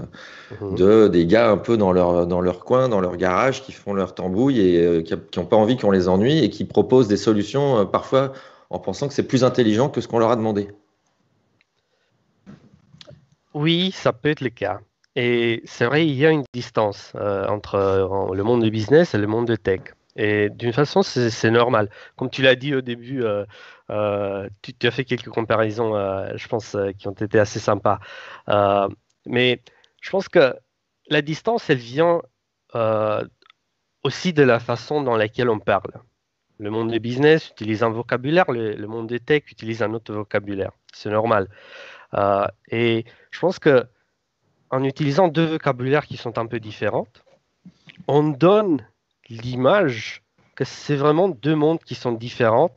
mhm. 0.61 0.75
de 0.75 1.09
des 1.09 1.25
gars 1.25 1.51
un 1.51 1.57
peu 1.57 1.79
dans 1.79 1.91
leur 1.91 2.27
dans 2.27 2.43
leur 2.43 2.65
coin, 2.65 2.91
dans 2.91 3.01
leur 3.01 3.17
garage, 3.17 3.63
qui 3.63 3.73
font 3.73 3.95
leur 3.95 4.15
tambouille 4.15 4.61
et 4.61 5.03
qui 5.03 5.15
n'ont 5.39 5.47
pas 5.47 5.57
envie 5.57 5.79
qu'on 5.79 5.91
les 5.91 6.07
ennuie 6.07 6.45
et 6.45 6.51
qui 6.51 6.67
proposent 6.67 7.09
des 7.09 7.17
solutions 7.17 7.87
parfois 7.87 8.35
en 8.69 8.79
pensant 8.79 9.09
que 9.09 9.15
c'est 9.15 9.27
plus 9.27 9.43
intelligent 9.43 9.89
que 9.89 10.03
ce 10.03 10.09
qu'on 10.09 10.19
leur 10.19 10.31
a 10.31 10.37
demandé. 10.37 10.69
Oui, 13.55 13.93
ça 13.93 14.13
peut 14.13 14.29
être 14.29 14.43
le 14.43 14.51
cas. 14.51 14.81
Et 15.17 15.63
c'est 15.65 15.85
vrai, 15.87 16.07
il 16.07 16.15
y 16.15 16.27
a 16.27 16.31
une 16.31 16.45
distance 16.53 17.13
euh, 17.15 17.47
entre 17.47 17.77
euh, 17.77 18.35
le 18.35 18.43
monde 18.43 18.63
du 18.65 18.71
business 18.71 19.15
et 19.15 19.19
le 19.19 19.27
monde 19.27 19.47
de 19.47 19.57
tech. 19.57 19.81
Et 20.17 20.49
d'une 20.51 20.73
façon, 20.73 21.03
c'est 21.03 21.51
normal. 21.51 21.91
Comme 22.17 22.31
tu 22.31 22.43
l'as 22.43 22.55
dit 22.55 22.75
au 22.75 22.81
début, 22.81 23.25
euh, 23.25 23.45
tu, 24.63 24.87
as 24.87 24.91
fait 24.93 25.05
quelques 25.05 25.29
comparaisons, 25.29 25.95
je 26.37 26.49
pense, 26.49 26.77
qui 26.99 27.09
ont 27.09 27.13
été 27.13 27.39
assez 27.41 27.59
sympas. 27.59 27.99
mais 29.27 29.61
je 30.01 30.11
pense 30.11 30.29
que 30.29 30.55
la 31.09 31.21
distance, 31.21 31.69
elle 31.69 31.79
vient 31.79 32.23
aussi 34.05 34.33
de 34.33 34.43
la 34.45 34.61
façon 34.61 35.03
dans 35.03 35.17
laquelle 35.17 35.51
on 35.51 35.59
parle. 35.59 35.93
Le 36.61 36.71
monde 36.71 36.93
du 36.93 37.01
business 37.01 37.51
utilise 37.51 37.83
un 37.83 37.91
vocabulaire, 37.91 38.53
le, 38.53 38.75
le 38.75 38.87
monde 38.87 39.09
des 39.09 39.19
tech 39.19 39.43
utilise 39.51 39.83
un 39.83 39.95
autre 39.95 40.13
vocabulaire. 40.13 40.71
C'est 40.93 41.11
normal. 41.11 41.49
et 42.71 43.05
je 43.33 43.41
pense 43.41 43.59
que 43.59 43.85
en 44.75 44.83
utilisant 44.83 45.29
deux 45.29 45.47
vocabulaires 45.47 46.05
qui 46.05 46.17
sont 46.17 46.37
un 46.37 46.47
peu 46.47 46.59
différents, 46.59 47.07
on 48.09 48.25
donne 48.25 48.85
l'image 49.29 50.23
que 50.57 50.65
c'est 50.65 50.97
vraiment 50.97 51.29
deux 51.29 51.55
mondes 51.55 51.79
qui 51.85 51.95
sont 51.95 52.11
différents 52.11 52.75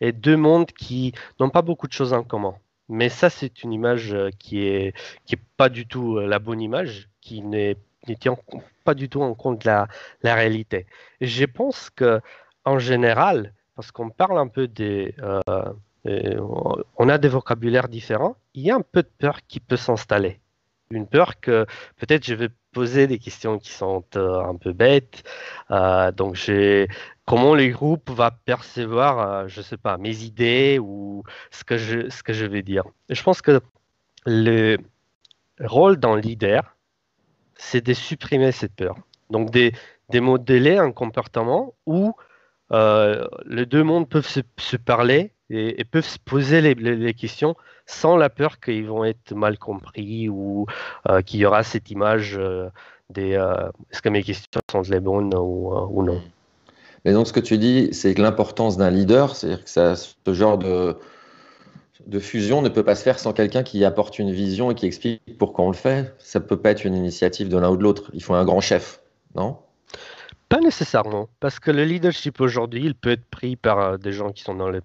et 0.00 0.12
deux 0.12 0.36
mondes 0.36 0.70
qui 0.70 1.12
n'ont 1.40 1.50
pas 1.50 1.62
beaucoup 1.62 1.88
de 1.88 1.92
choses 1.92 2.12
en 2.12 2.22
commun. 2.22 2.54
Mais 2.88 3.08
ça, 3.08 3.30
c'est 3.30 3.64
une 3.64 3.72
image 3.72 4.14
euh, 4.14 4.30
qui 4.38 4.64
est, 4.64 4.96
qui 5.26 5.34
est 5.34 5.44
pas 5.56 5.68
du 5.68 5.86
tout 5.86 6.18
euh, 6.18 6.26
la 6.26 6.38
bonne 6.38 6.60
image, 6.60 7.08
qui 7.20 7.42
n'est 7.42 7.76
ne 8.08 8.14
tient 8.14 8.36
pas 8.84 8.94
du 8.94 9.08
tout 9.08 9.20
en 9.20 9.34
compte 9.34 9.64
la, 9.64 9.88
la 10.22 10.34
réalité. 10.34 10.86
Je 11.20 11.44
pense 11.44 11.90
que 11.90 12.20
en 12.64 12.78
général, 12.78 13.52
parce 13.74 13.90
qu'on 13.90 14.08
parle 14.08 14.38
un 14.38 14.48
peu 14.48 14.68
des, 14.68 15.14
euh, 16.06 16.40
on 16.96 17.08
a 17.08 17.18
des 17.18 17.28
vocabulaires 17.28 17.88
différents, 17.88 18.36
il 18.54 18.62
y 18.62 18.70
a 18.70 18.76
un 18.76 18.80
peu 18.92 19.02
de 19.02 19.10
peur 19.18 19.40
qui 19.48 19.60
peut 19.60 19.76
s'installer 19.76 20.40
une 20.90 21.06
peur 21.06 21.40
que 21.40 21.66
peut-être 21.96 22.24
je 22.24 22.34
vais 22.34 22.48
poser 22.72 23.06
des 23.06 23.18
questions 23.18 23.58
qui 23.58 23.70
sont 23.70 24.04
euh, 24.16 24.40
un 24.42 24.56
peu 24.56 24.72
bêtes. 24.72 25.22
Euh, 25.70 26.12
donc, 26.12 26.38
comment 27.26 27.54
les 27.54 27.70
groupes 27.70 28.10
vont 28.10 28.30
percevoir, 28.44 29.18
euh, 29.18 29.48
je 29.48 29.60
sais 29.62 29.76
pas, 29.76 29.96
mes 29.98 30.24
idées 30.24 30.78
ou 30.80 31.22
ce 31.50 31.64
que 31.64 31.76
je, 31.76 32.08
ce 32.10 32.22
que 32.22 32.32
je 32.32 32.46
vais 32.46 32.62
dire. 32.62 32.84
je 33.08 33.22
pense 33.22 33.42
que 33.42 33.60
le 34.26 34.78
rôle 35.60 35.96
d'un 35.96 36.18
leader, 36.18 36.76
c'est 37.56 37.84
de 37.84 37.94
supprimer 37.94 38.52
cette 38.52 38.74
peur. 38.74 38.96
Donc, 39.30 39.50
de, 39.50 39.72
de 40.10 40.20
modeler 40.20 40.76
un 40.76 40.92
comportement 40.92 41.74
où 41.86 42.14
les 42.72 43.66
deux 43.66 43.82
mondes 43.82 44.08
peuvent 44.08 44.28
se, 44.28 44.76
parler 44.76 45.32
et, 45.50 45.84
peuvent 45.84 46.06
se 46.06 46.18
poser 46.18 46.60
les, 46.60 47.14
questions 47.14 47.56
sans 47.86 48.16
la 48.16 48.30
peur 48.30 48.60
qu'ils 48.60 48.86
vont 48.86 49.04
être 49.04 49.34
mal 49.34 49.58
compris 49.58 50.28
ou 50.28 50.66
qu'il 51.26 51.40
y 51.40 51.46
aura 51.46 51.62
cette 51.62 51.90
image 51.90 52.40
des 53.10 53.32
est-ce 53.90 54.02
que 54.02 54.08
mes 54.08 54.22
questions 54.22 54.60
sont 54.70 54.82
les 54.82 55.00
bonnes 55.00 55.34
ou, 55.34 56.02
non. 56.02 56.22
Mais 57.04 57.12
donc 57.12 57.26
ce 57.26 57.32
que 57.32 57.40
tu 57.40 57.58
dis, 57.58 57.88
c'est 57.92 58.14
que 58.14 58.22
l'importance 58.22 58.76
d'un 58.76 58.90
leader, 58.90 59.34
c'est-à-dire 59.34 59.64
que 59.64 59.70
ce 59.70 60.34
genre 60.34 60.58
de 60.58 62.18
fusion 62.18 62.62
ne 62.62 62.68
peut 62.68 62.84
pas 62.84 62.94
se 62.94 63.02
faire 63.02 63.18
sans 63.18 63.32
quelqu'un 63.32 63.62
qui 63.62 63.84
apporte 63.84 64.18
une 64.18 64.30
vision 64.30 64.70
et 64.70 64.74
qui 64.74 64.86
explique 64.86 65.38
pourquoi 65.38 65.64
on 65.64 65.70
le 65.70 65.76
fait. 65.76 66.14
Ça 66.18 66.38
ne 66.38 66.44
peut 66.44 66.56
pas 66.56 66.70
être 66.70 66.84
une 66.84 66.96
initiative 66.96 67.48
de 67.48 67.58
l'un 67.58 67.70
ou 67.70 67.76
de 67.76 67.82
l'autre. 67.82 68.10
Il 68.14 68.22
faut 68.22 68.34
un 68.34 68.44
grand 68.44 68.60
chef, 68.60 69.00
non? 69.34 69.56
Pas 70.50 70.60
nécessairement, 70.60 71.30
parce 71.40 71.58
que 71.58 71.70
le 71.70 71.84
leadership 71.84 72.40
aujourd'hui, 72.40 72.84
il 72.84 72.94
peut 72.94 73.12
être 73.12 73.24
pris 73.30 73.56
par 73.56 73.78
euh, 73.78 73.96
des 73.96 74.12
gens 74.12 74.30
qui 74.32 74.42
sont 74.42 74.54
dans 74.54 74.68
le 74.68 74.82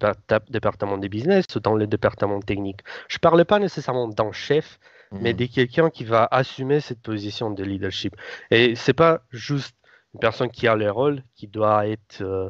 département 0.48 0.96
des 0.96 1.10
business 1.10 1.44
ou 1.54 1.60
dans 1.60 1.74
le 1.74 1.86
département 1.86 2.40
technique. 2.40 2.80
Je 3.08 3.16
ne 3.16 3.20
parle 3.20 3.44
pas 3.44 3.58
nécessairement 3.58 4.08
d'un 4.08 4.32
chef, 4.32 4.78
mais 5.12 5.34
mhm. 5.34 5.38
de 5.38 5.46
quelqu'un 5.46 5.90
qui 5.90 6.04
va 6.04 6.26
assumer 6.30 6.80
cette 6.80 7.02
position 7.02 7.50
de 7.50 7.62
leadership. 7.62 8.16
Et 8.50 8.74
c'est 8.74 8.94
pas 8.94 9.20
juste 9.30 9.76
une 10.14 10.20
personne 10.20 10.50
qui 10.50 10.66
a 10.66 10.74
le 10.74 10.90
rôle, 10.90 11.22
qui 11.34 11.46
doit 11.46 11.86
être, 11.86 12.22
euh, 12.22 12.48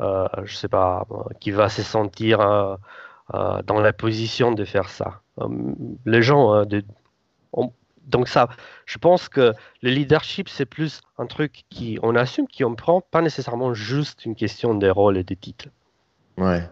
euh, 0.00 0.28
je 0.44 0.54
sais 0.54 0.68
pas, 0.68 1.04
qui 1.40 1.50
va 1.50 1.68
se 1.68 1.82
sentir 1.82 2.78
euh, 3.34 3.62
dans 3.62 3.80
la 3.80 3.92
position 3.92 4.50
de 4.50 4.64
faire 4.64 4.88
ça. 4.88 5.20
Euh, 5.40 5.46
les 6.04 6.22
gens, 6.22 6.52
euh, 6.52 6.64
de, 6.64 6.82
donc 8.06 8.28
ça, 8.28 8.48
je 8.86 8.98
pense 8.98 9.28
que 9.28 9.52
le 9.82 9.90
leadership, 9.90 10.48
c'est 10.48 10.66
plus 10.66 11.00
un 11.18 11.26
truc 11.26 11.64
qui 11.70 11.98
on 12.02 12.16
assume, 12.16 12.46
qui 12.46 12.64
on 12.64 12.74
prend, 12.74 13.00
pas 13.00 13.22
nécessairement 13.22 13.74
juste 13.74 14.24
une 14.24 14.34
question 14.34 14.74
des 14.74 14.90
rôles 14.90 15.16
et 15.16 15.24
des 15.24 15.36
titres. 15.36 15.68
Ouais. 16.38 16.68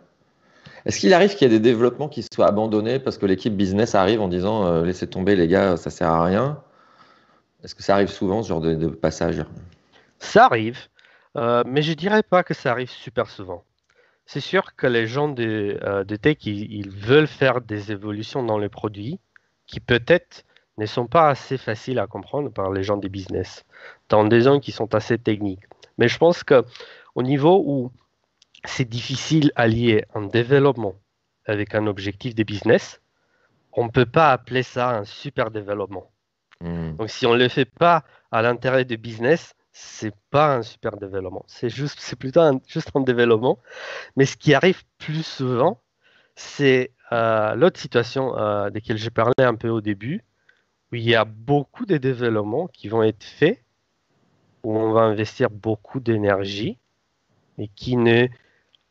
Est-ce 0.85 1.01
qu'il 1.01 1.13
arrive 1.13 1.35
qu'il 1.35 1.51
y 1.51 1.55
ait 1.55 1.59
des 1.59 1.63
développements 1.63 2.09
qui 2.09 2.25
soient 2.33 2.47
abandonnés 2.47 2.99
parce 2.99 3.19
que 3.19 3.27
l'équipe 3.27 3.55
business 3.55 3.95
arrive 3.95 4.21
en 4.21 4.29
disant 4.29 4.83
laissez 4.83 5.07
tomber 5.07 5.37
les 5.37 5.49
gars, 5.49 5.77
ça 5.77 5.91
sert 5.91 6.09
à 6.09 6.25
rien? 6.25 6.63
Est-ce 7.63 7.75
que 7.75 7.83
ça 7.83 7.95
arrive 7.95 8.09
souvent 8.09 8.43
ce 8.43 8.49
genre 8.49 8.61
de, 8.61 8.75
de 8.75 8.87
passage? 8.87 9.45
Ça 10.19 10.47
arrive, 10.47 10.79
mais 11.35 11.83
je 11.83 11.93
dirais 11.93 12.23
pas 12.23 12.43
que 12.43 12.55
ça 12.55 12.71
arrive 12.71 12.91
super 12.91 13.29
souvent 13.29 13.65
c'est 14.29 14.41
sûr 14.41 14.77
que 14.77 14.87
les 14.87 15.07
gens 15.07 15.29
de, 15.29 15.81
euh, 15.83 16.05
tech, 16.05 16.45
ils, 16.45 16.91
veulent 16.91 17.27
faire 17.27 17.63
des 17.63 17.93
évolutions 17.93 18.43
dans 18.43 18.59
les 18.59 18.69
produits 18.69 19.19
qui 19.67 19.81
peut-être 19.81 20.45
ne 20.79 20.87
sont 20.87 21.07
pas 21.07 21.29
assez 21.29 21.59
faciles 21.59 21.99
à 21.99 22.07
comprendre 22.07 22.51
par 22.51 22.73
les 22.73 22.83
gens 22.83 22.97
des 22.97 23.09
business, 23.09 23.65
dans 24.09 24.25
des 24.25 24.43
gens 24.43 24.61
qui 24.61 24.73
sont 24.73 24.95
assez 24.95 25.19
techniques. 25.19 25.65
Mais 25.99 26.09
je 26.09 26.19
pense 26.19 26.45
qu'au 26.45 27.23
niveau 27.23 27.63
où 27.67 27.93
c'est 28.65 28.89
difficile 28.89 29.53
à 29.57 29.67
lier 29.67 30.05
un 30.15 30.23
développement 30.23 30.95
avec 31.47 31.75
un 31.75 31.87
objectif 31.87 32.35
de 32.35 32.45
business, 32.45 33.01
on 33.73 33.85
ne 33.85 33.91
peut 33.91 34.07
pas 34.07 34.33
appeler 34.33 34.63
ça 34.63 34.91
un 34.91 35.05
super 35.05 35.51
développement. 35.51 36.11
Hmm. 36.61 36.97
Donc 36.97 37.11
si 37.11 37.27
on 37.27 37.35
ne 37.35 37.39
le 37.39 37.49
fait 37.49 37.65
pas 37.65 38.05
à 38.31 38.43
l'intérêt 38.43 38.85
du 38.85 38.97
business, 38.97 39.55
c'est 39.73 40.15
pas 40.31 40.57
un 40.57 40.63
super 40.63 40.97
développement. 40.97 41.45
C'est 41.47 41.71
juste, 41.71 41.99
c'est 42.01 42.17
plutôt 42.17 42.41
un, 42.41 42.61
juste 42.67 42.91
un 42.95 43.01
développement. 43.01 43.59
Mais 44.17 44.27
ce 44.27 44.37
qui 44.37 44.55
arrive 44.55 44.83
plus 44.99 45.25
souvent, 45.25 45.81
c'est 46.35 46.93
euh, 47.13 47.55
l'autre 47.55 47.79
situation 47.81 48.37
euh, 48.37 48.71
desquelles 48.71 48.97
j'ai 48.97 49.11
parlé 49.11 49.35
un 49.39 49.55
peu 49.55 49.69
au 49.69 49.81
début, 49.81 50.25
où 50.90 50.97
il 50.97 51.02
y 51.02 51.14
a 51.14 51.25
beaucoup 51.25 51.87
de 51.87 51.97
développements 51.97 52.66
qui 52.68 52.88
vont 52.88 53.02
être 53.02 53.25
faits, 53.25 53.61
où 54.62 54.76
on 54.76 54.92
va 54.92 55.02
investir 55.02 55.50
beaucoup 55.50 56.00
d'énergie, 56.00 56.78
mais 57.57 57.68
qui 57.75 57.97
ne 57.97 58.26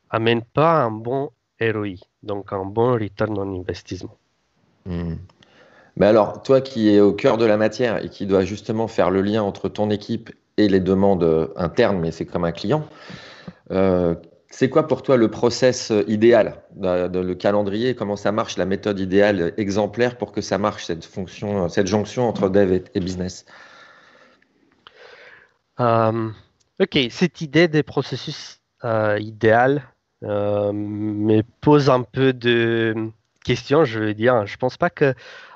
amènent 0.10 0.44
pas 0.44 0.82
un 0.82 0.92
bon 0.92 1.32
ROI, 1.60 1.96
donc 2.24 2.54
un 2.54 2.66
bon 2.66 2.94
return 2.94 3.38
on 3.38 3.60
investissement. 3.60 4.16
Hmm. 4.86 5.16
Mais 5.96 6.06
alors, 6.06 6.44
toi 6.44 6.62
qui 6.62 6.90
es 6.90 7.00
au 7.00 7.14
cœur 7.14 7.38
de 7.38 7.46
la 7.46 7.58
matière 7.58 8.04
et 8.04 8.10
qui 8.10 8.28
dois 8.28 8.44
justement 8.44 8.88
faire 8.88 9.10
le 9.10 9.22
lien 9.22 9.42
entre 9.42 9.68
ton 9.68 9.90
équipe 9.90 10.30
et 10.58 10.68
les 10.68 10.80
demandes 10.80 11.52
internes, 11.56 12.00
mais 12.00 12.12
c'est 12.12 12.26
comme 12.26 12.46
un 12.46 12.52
client. 12.52 12.88
Euh, 13.72 14.16
c'est 14.50 14.70
quoi 14.70 14.88
pour 14.88 15.04
toi 15.04 15.18
le 15.18 15.30
process 15.30 15.92
idéal, 16.08 16.62
le 16.80 17.34
calendrier, 17.34 17.96
comment 17.96 18.16
ça 18.16 18.32
marche, 18.32 18.58
la 18.58 18.66
méthode 18.66 19.00
idéale 19.00 19.54
exemplaire 19.58 20.18
pour 20.18 20.32
que 20.32 20.42
ça 20.42 20.58
marche, 20.58 20.86
cette 20.86 21.06
fonction, 21.06 21.68
cette 21.70 21.88
jonction 21.88 22.28
entre 22.28 22.50
dev 22.50 22.82
et, 22.94 23.00
business? 23.00 23.46
Euh, 25.80 26.32
Ok, 26.80 26.96
cette 27.10 27.42
idée 27.42 27.68
des 27.68 27.82
processus 27.82 28.62
euh, 28.84 29.18
idéal 29.20 29.82
me 30.22 31.42
pose 31.62 31.90
un 31.90 32.04
peu 32.04 32.34
de 32.34 33.12
questions, 33.44 33.84
je 33.84 34.00
veux 34.00 34.14
dire. 34.14 34.46
Je 34.46 34.54
ne 34.54 34.58
pense 34.58 34.78
pas 34.78 34.92
qu'on 34.92 35.14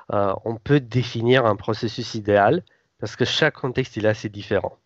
on 0.08 0.56
peut 0.56 0.80
définir 0.80 1.46
un 1.46 1.54
processus 1.54 2.14
idéal 2.14 2.64
parce 2.98 3.14
que 3.14 3.24
chaque 3.24 3.54
contexte 3.54 3.96
est 3.98 4.04
assez 4.04 4.28
différent. 4.28 4.78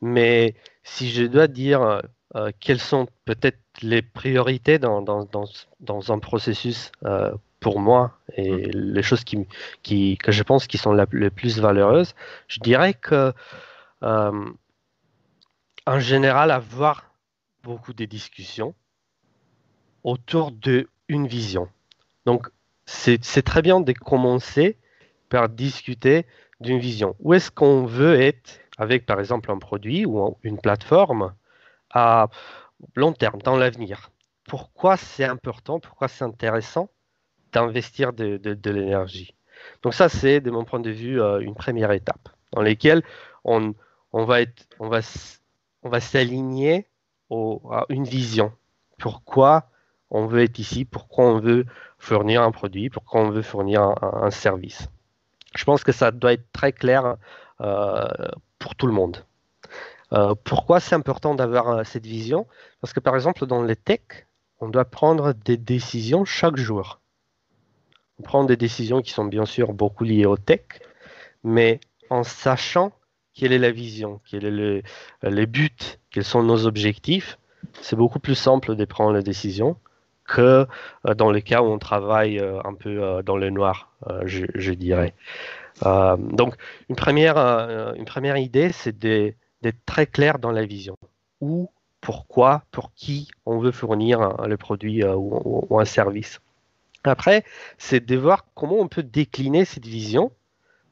Mais 0.00 0.56
si 0.82 1.10
je 1.10 1.24
dois 1.24 1.46
dire 1.46 2.02
euh, 2.34 2.38
euh, 2.38 2.50
quelles 2.60 2.80
sont 2.80 3.06
peut-être 3.24 3.58
les 3.82 4.02
priorités 4.02 4.78
dans, 4.78 5.02
dans, 5.02 5.26
dans, 5.80 6.12
un 6.12 6.18
processus 6.18 6.92
euh, 7.04 7.32
pour 7.60 7.80
moi 7.80 8.18
et 8.36 8.50
mmh. 8.50 8.70
les 8.74 9.02
choses 9.02 9.24
qui, 9.24 9.46
qui, 9.82 10.16
que 10.18 10.32
je 10.32 10.42
pense 10.42 10.66
qui 10.66 10.78
sont 10.78 10.92
les 11.12 11.30
plus 11.30 11.58
valeureuses, 11.58 12.14
je 12.48 12.60
dirais 12.60 12.94
que 12.94 13.32
en 15.86 15.98
général, 15.98 16.50
avoir 16.50 17.10
beaucoup 17.62 17.92
de 17.92 18.04
discussions 18.04 18.74
autour 20.04 20.52
d'une 20.52 21.26
vision. 21.26 21.68
Donc, 22.26 22.48
c'est 22.86 23.42
très 23.42 23.62
bien 23.62 23.80
de 23.80 23.92
commencer 23.92 24.76
par 25.28 25.48
discuter 25.48 26.26
d'une 26.60 26.78
vision. 26.78 27.14
Où 27.20 27.34
est-ce 27.34 27.50
qu'on 27.50 27.86
veut 27.86 28.20
être 28.20 28.60
avec 28.78 29.04
par 29.04 29.20
exemple 29.20 29.50
un 29.50 29.58
produit 29.58 30.06
ou 30.06 30.36
une 30.42 30.58
plateforme? 30.58 31.34
À 31.90 32.28
long 32.94 33.12
terme, 33.12 33.40
dans 33.42 33.56
l'avenir. 33.56 34.10
Pourquoi 34.48 34.96
c'est 34.96 35.24
important, 35.24 35.80
pourquoi 35.80 36.08
c'est 36.08 36.24
intéressant 36.24 36.90
d'investir 37.52 38.12
de, 38.12 38.70
l'énergie? 38.70 39.34
Donc 39.82 39.94
ça, 39.94 40.08
c'est 40.08 40.40
de 40.40 40.50
mon 40.50 40.64
point 40.64 40.80
de 40.80 40.90
vue 40.90 41.20
euh, 41.20 41.40
une 41.40 41.54
première 41.54 41.92
étape 41.92 42.28
dans 42.52 42.62
laquelle 42.62 43.02
on, 43.44 43.74
va 44.12 44.40
s'aligner 46.00 46.88
à 47.30 47.84
une 47.88 48.04
vision. 48.04 48.52
Pourquoi 48.98 49.70
on 50.10 50.26
veut 50.26 50.42
être 50.42 50.58
ici, 50.58 50.84
pourquoi 50.84 51.26
on 51.26 51.38
veut 51.38 51.66
fournir 51.98 52.42
un 52.42 52.50
produit, 52.50 52.90
pourquoi 52.90 53.20
on 53.20 53.30
veut 53.30 53.42
fournir 53.42 53.94
un, 54.02 54.30
service? 54.30 54.88
Je 55.54 55.64
pense 55.64 55.84
que 55.84 55.92
ça 55.92 56.10
doit 56.10 56.32
être 56.32 56.50
très 56.52 56.72
clair 56.72 57.16
euh, 57.60 58.08
pour 58.58 58.74
tout 58.74 58.86
le 58.86 58.92
monde. 58.92 59.24
Euh, 60.12 60.34
pourquoi 60.44 60.80
c'est 60.80 60.94
important 60.94 61.34
d'avoir 61.34 61.68
euh, 61.68 61.84
cette 61.84 62.06
vision? 62.06 62.46
Parce 62.80 62.92
que 62.92 63.00
par 63.00 63.14
exemple, 63.14 63.46
dans 63.46 63.62
les 63.62 63.76
tech, 63.76 64.26
on 64.60 64.68
doit 64.68 64.84
prendre 64.84 65.32
des 65.32 65.56
décisions 65.56 66.24
chaque 66.24 66.56
jour. 66.56 67.00
On 68.18 68.22
prend 68.22 68.44
des 68.44 68.56
décisions 68.56 69.00
qui 69.02 69.12
sont 69.12 69.24
bien 69.24 69.46
sûr 69.46 69.72
beaucoup 69.72 70.04
liées 70.04 70.26
au 70.26 70.36
tech, 70.36 70.62
mais 71.44 71.80
en 72.10 72.22
sachant 72.22 72.92
quelle 73.32 73.52
est 73.52 73.58
la 73.58 73.70
vision, 73.70 74.20
quels 74.28 74.42
sont 74.42 74.48
le, 74.48 74.82
les 75.22 75.46
buts, 75.46 75.70
quels 76.10 76.24
sont 76.24 76.42
nos 76.42 76.66
objectifs, 76.66 77.38
c'est 77.80 77.96
beaucoup 77.96 78.18
plus 78.18 78.34
simple 78.34 78.76
de 78.76 78.84
prendre 78.84 79.12
les 79.12 79.22
décisions 79.22 79.76
que 80.24 80.66
euh, 81.06 81.14
dans 81.14 81.30
les 81.30 81.42
cas 81.42 81.62
où 81.62 81.66
on 81.66 81.78
travaille 81.78 82.38
un 82.40 82.74
peu 82.74 83.22
dans 83.24 83.36
le 83.36 83.50
noir, 83.50 83.92
je, 84.24 84.72
dirais. 84.72 85.14
Euh, 85.86 86.16
donc, 86.16 86.54
une 86.88 86.96
première, 86.96 87.36
euh, 87.36 87.94
une 87.94 88.04
première 88.04 88.36
idée, 88.36 88.70
c'est 88.72 88.96
d'être 89.62 89.84
très 89.86 90.06
clair 90.06 90.38
dans 90.38 90.50
la 90.50 90.64
vision. 90.64 90.96
Où, 91.40 91.70
pourquoi, 92.00 92.64
pour 92.70 92.92
qui 92.94 93.30
on 93.46 93.58
veut 93.58 93.72
fournir 93.72 94.36
le 94.46 94.56
produit 94.56 95.02
euh, 95.02 95.14
ou, 95.16 95.78
un 95.78 95.84
service. 95.84 96.40
Après, 97.04 97.44
c'est 97.78 98.04
de 98.04 98.16
voir 98.16 98.44
comment 98.54 98.76
on 98.78 98.88
peut 98.88 99.02
décliner 99.02 99.64
cette 99.64 99.86
vision 99.86 100.32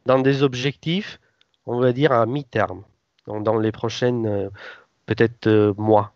dans 0.06 0.18
des 0.18 0.42
objectifs, 0.42 1.20
on 1.66 1.80
va 1.80 1.92
dire, 1.92 2.12
à 2.12 2.24
mi-terme, 2.24 2.82
dans, 3.26 3.58
les 3.58 3.72
prochaines, 3.72 4.50
peut-être, 5.04 5.74
mois 5.76 6.14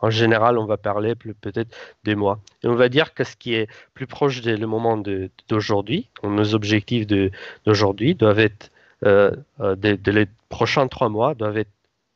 en 0.00 0.10
général, 0.10 0.58
on 0.58 0.66
va 0.66 0.76
parler 0.76 1.14
peut-être 1.14 1.74
des 2.04 2.14
mois. 2.14 2.40
Et 2.62 2.66
on 2.66 2.74
va 2.74 2.88
dire 2.88 3.14
que 3.14 3.24
ce 3.24 3.36
qui 3.36 3.54
est 3.54 3.68
plus 3.94 4.06
proche 4.06 4.40
du 4.40 4.66
moment 4.66 4.96
d'aujourd'hui, 5.48 6.08
nos 6.22 6.54
objectifs 6.54 7.06
d'aujourd'hui 7.64 8.14
doivent 8.14 8.40
être, 8.40 8.70
euh, 9.04 9.32
euh 9.60 9.76
les 10.06 10.26
prochains 10.48 10.88
trois 10.88 11.08
mois 11.08 11.34
doivent 11.34 11.58
être 11.58 11.70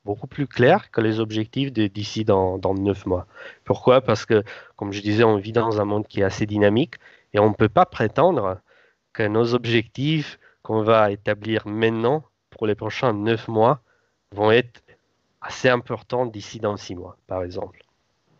beaucoup 0.04 0.26
plus 0.26 0.46
clairs 0.46 0.90
que 0.90 1.02
les 1.02 1.20
objectifs 1.20 1.70
d'ici 1.72 2.24
dans, 2.24 2.58
neuf 2.74 3.04
mois. 3.04 3.26
Pourquoi? 3.64 4.00
Parce 4.00 4.24
que, 4.24 4.42
comme 4.76 4.92
je 4.92 5.02
disais, 5.02 5.24
on 5.24 5.36
vit 5.36 5.52
dans 5.52 5.80
un 5.80 5.84
monde 5.84 6.06
qui 6.06 6.20
est 6.20 6.24
assez 6.24 6.46
dynamique 6.46 6.94
et 7.34 7.38
on 7.38 7.50
ne 7.50 7.54
peut 7.54 7.68
pas 7.68 7.84
prétendre 7.84 8.58
que 9.12 9.22
nos 9.22 9.54
objectifs 9.54 10.38
qu'on 10.62 10.82
va 10.82 11.10
établir 11.10 11.66
maintenant 11.66 12.24
pour 12.50 12.66
les 12.66 12.74
prochains 12.74 13.12
neuf 13.12 13.48
mois 13.48 13.80
vont 14.34 14.50
être 14.50 14.82
assez 15.42 15.68
important 15.68 16.24
d'ici 16.24 16.58
dans 16.58 16.76
six 16.76 16.94
mois, 16.94 17.18
par 17.26 17.42
exemple. 17.42 17.82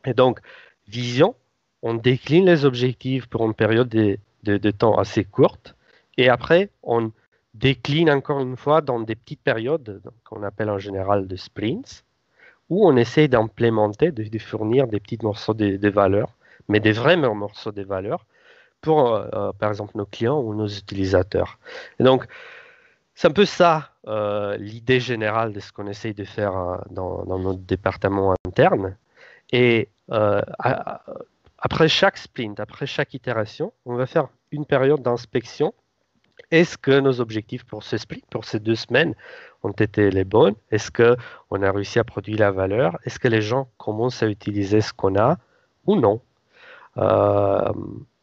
Et 0.07 0.15
donc, 0.15 0.41
vision, 0.87 1.35
on 1.83 1.95
décline 1.95 2.47
les 2.47 2.65
objectifs 2.65 3.27
pour 3.27 3.45
une 3.45 3.55
période 3.55 3.89
de, 3.89 4.71
temps 4.71 4.97
assez 4.97 5.25
courte 5.25 5.75
et 6.17 6.29
après, 6.29 6.71
on 6.83 7.13
décline 7.59 8.11
encore 8.11 8.41
une 8.41 8.57
fois 8.57 8.81
dans 8.81 9.01
des 9.01 9.17
petites 9.17 9.43
périodes 9.43 10.01
qu'on 10.25 10.43
appelle 10.43 10.71
en 10.71 10.79
général 10.79 11.27
de 11.27 11.37
sprints 11.37 12.05
où 12.71 12.87
on 12.87 12.97
essaie 12.97 13.29
d'implémenter, 13.29 14.13
de, 14.13 14.39
fournir 14.39 14.87
des 14.89 15.01
petits 15.01 15.19
morceaux 15.23 15.55
de, 15.55 15.89
valeurs, 15.89 16.35
mais 16.69 16.81
des 16.81 16.93
vrais 16.93 17.17
morceaux 17.17 17.73
de 17.73 17.83
valeurs 17.83 18.27
pour, 18.81 19.15
euh, 19.15 19.27
euh, 19.33 19.53
par 19.53 19.71
exemple, 19.71 19.93
nos 19.97 20.07
clients 20.07 20.41
ou 20.41 20.55
nos 20.55 20.69
utilisateurs. 20.69 21.59
Et 21.99 22.05
donc, 22.05 22.27
c'est 23.15 23.29
un 23.29 23.33
peu 23.33 23.47
ça 23.47 23.91
euh, 24.07 24.57
l'idée 24.59 25.01
générale 25.01 25.53
de 25.53 25.61
ce 25.61 25.73
qu'on 25.73 25.89
essaye 25.89 26.15
de 26.15 26.25
faire 26.25 26.83
dans, 26.91 27.25
notre 27.39 27.61
département 27.61 28.35
interne. 28.47 28.97
Et 29.51 29.89
après 31.59 31.89
chaque 31.89 32.19
sprint, 32.19 32.61
après 32.61 32.87
chaque 32.87 33.15
itération, 33.15 33.73
on 33.85 33.97
va 33.97 34.07
faire 34.07 34.29
une 34.53 34.67
période 34.67 35.03
d'inspection. 35.03 35.75
Est-ce 36.51 36.79
que 36.79 37.01
nos 37.01 37.21
objectifs 37.21 37.65
pour 37.65 37.83
ce 37.83 37.99
sprint, 37.99 38.25
pour 38.31 38.45
ces 38.45 38.59
deux 38.59 38.75
semaines, 38.75 39.15
ont 39.63 39.73
été 39.73 40.11
les 40.11 40.25
bonnes 40.25 40.55
Est-ce 40.71 40.91
qu'on 40.91 41.63
a 41.63 41.71
réussi 41.73 41.99
à 41.99 42.05
produire 42.05 42.39
la 42.39 42.51
valeur? 42.51 42.97
Est-ce 43.05 43.19
que 43.19 43.29
les 43.29 43.43
gens 43.43 43.69
commencent 43.77 44.23
à 44.23 44.29
utiliser 44.29 44.81
ce 44.81 44.93
qu'on 44.93 45.17
a 45.17 45.37
ou 45.87 45.97
non? 45.97 46.21
Euh, 46.97 47.73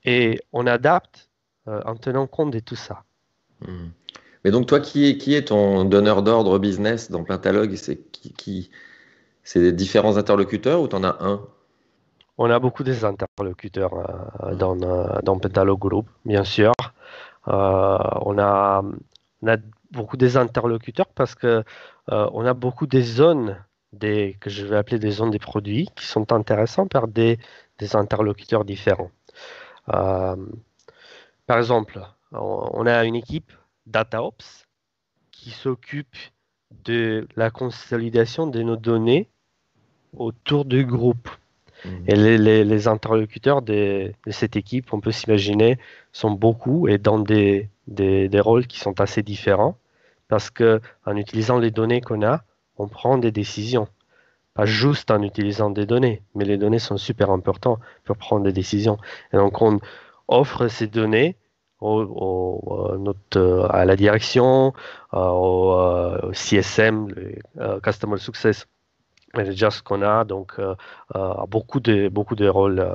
Et 0.05 0.39
on 0.53 0.65
adapte 0.67 1.29
euh, 1.67 1.81
en 1.85 1.95
tenant 1.95 2.27
compte 2.27 2.51
de 2.51 2.59
tout 2.59 2.75
ça. 2.75 3.03
Hmm. 3.61 3.89
Mais 4.43 4.51
donc 4.51 4.67
toi, 4.67 4.79
qui 4.79 5.07
est, 5.07 5.17
qui 5.17 5.33
est 5.33 5.45
ton 5.45 5.85
donneur 5.85 6.21
d'ordre 6.21 6.59
business 6.59 7.09
dans 7.09 7.23
Pentalogue 7.23 7.75
C'est 7.75 7.97
qui, 8.11 8.33
qui 8.33 8.69
c'est 9.43 9.71
différents 9.71 10.17
interlocuteurs 10.17 10.81
ou 10.81 10.87
tu 10.87 10.95
en 10.95 11.03
as 11.03 11.17
un? 11.19 11.41
On 12.37 12.49
a 12.49 12.59
beaucoup 12.59 12.83
des 12.83 13.05
interlocuteurs 13.05 13.93
euh, 14.43 14.55
dans, 14.55 14.75
dans 14.75 15.39
Pentalogue 15.39 15.79
Group, 15.79 16.07
bien 16.25 16.43
sûr. 16.43 16.73
On, 17.47 18.37
a, 18.39 18.83
on 19.41 19.47
a 19.47 19.57
beaucoup 19.91 20.17
des 20.17 20.37
interlocuteurs 20.37 21.07
parce 21.13 21.35
que 21.35 21.63
euh, 22.11 22.29
on 22.33 22.45
a 22.45 22.53
beaucoup 22.53 22.87
des 22.87 23.01
zones 23.01 23.57
que 23.99 24.49
je 24.49 24.65
vais 24.65 24.75
appeler 24.75 24.99
des 24.99 25.11
zones 25.11 25.31
des 25.31 25.39
produits 25.39 25.87
qui 25.95 26.05
sont 26.05 26.33
intéressants 26.33 26.87
par 26.87 27.07
des, 27.07 27.39
des 27.77 27.95
interlocuteurs 27.95 28.65
différents. 28.65 29.11
Euh, 29.93 30.35
par 31.45 31.57
exemple, 31.57 32.01
on 32.31 32.85
a 32.85 33.05
une 33.05 33.15
équipe 33.15 33.53
DataOps 33.85 34.67
qui 35.31 35.51
s'occupe 35.51 36.15
de 36.83 37.27
la 37.35 37.49
consolidation 37.51 38.47
de 38.47 38.61
nos 38.61 38.75
données 38.75 39.29
autour 40.17 40.65
du 40.65 40.85
groupe. 40.85 41.29
Et 42.07 42.15
les, 42.15 42.87
interlocuteurs 42.87 43.61
de, 43.61 44.11
cette 44.29 44.55
équipe, 44.55 44.93
on 44.93 44.99
peut 44.99 45.11
s'imaginer, 45.11 45.77
sont 46.11 46.31
beaucoup 46.31 46.87
et 46.87 46.97
dans 46.97 47.19
des, 47.19 47.69
des, 47.87 48.29
des, 48.29 48.39
rôles 48.39 48.67
qui 48.67 48.79
sont 48.79 48.99
assez 49.01 49.23
différents 49.23 49.77
parce 50.27 50.49
qu'en 50.49 51.15
utilisant 51.15 51.59
les 51.59 51.71
données 51.71 52.01
qu'on 52.01 52.23
a, 52.23 52.43
on 52.77 52.87
prend 52.87 53.17
des 53.17 53.31
décisions. 53.31 53.87
Pas 54.53 54.65
juste 54.65 55.11
en 55.11 55.21
utilisant 55.21 55.69
des 55.69 55.85
données, 55.85 56.21
mais 56.33 56.45
les 56.45 56.57
données 56.57 56.79
sont 56.79 56.97
super 56.97 57.29
importantes 57.29 57.79
pour 58.05 58.17
prendre 58.17 58.43
des 58.43 58.53
décisions. 58.53 58.97
Et 59.33 59.37
donc 59.37 59.61
on 59.61 59.79
offre 60.27 60.67
ces 60.67 60.87
données 60.87 61.35
au, 61.81 62.95
notre, 62.97 63.67
à 63.69 63.85
la 63.85 63.95
direction, 63.95 64.73
euh, 65.13 65.19
au, 65.19 65.73
euh, 65.73 66.31
CSM, 66.33 67.09
le 67.09 67.35
euh, 67.59 67.79
Customer 67.79 68.17
Success 68.17 68.65
Manager 69.35 69.83
qu'on 69.83 70.01
a, 70.01 70.23
donc 70.23 70.53
beaucoup, 71.47 71.79
de, 71.79 72.09
beaucoup 72.09 72.35
de 72.35 72.47
rôles 72.47 72.85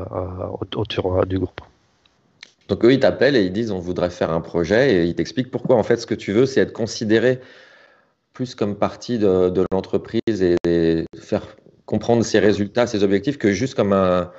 autour 0.75 1.27
du 1.27 1.39
groupe. 1.39 1.61
Donc 2.69 2.85
eux, 2.85 2.93
ils 2.93 3.01
t'appellent 3.01 3.37
et 3.37 3.43
ils 3.43 3.53
disent 3.53 3.73
on 3.73 3.81
voudrait 3.81 4.11
faire 4.11 4.31
un 4.31 4.41
projet 4.41 4.95
et 4.95 5.05
ils 5.05 5.15
t'expliquent 5.17 5.51
pourquoi 5.51 5.77
en 5.77 5.83
fait 5.83 5.97
ce 5.97 6.07
que 6.07 6.15
tu 6.15 6.33
veux, 6.33 6.47
c'est 6.47 6.61
être 6.61 6.73
considéré 6.73 7.41
plus 8.33 8.55
comme 8.55 8.77
partie 8.77 9.19
de, 9.19 9.67
l'entreprise 9.73 10.43
et, 10.43 11.05
faire 11.19 11.47
comprendre 11.85 12.25
ses 12.25 12.39
résultats, 12.39 12.87
ses 12.87 13.03
objectifs 13.03 13.39
que 13.39 13.51
juste 13.51 13.75
comme 13.75 13.93
un, 13.93 14.31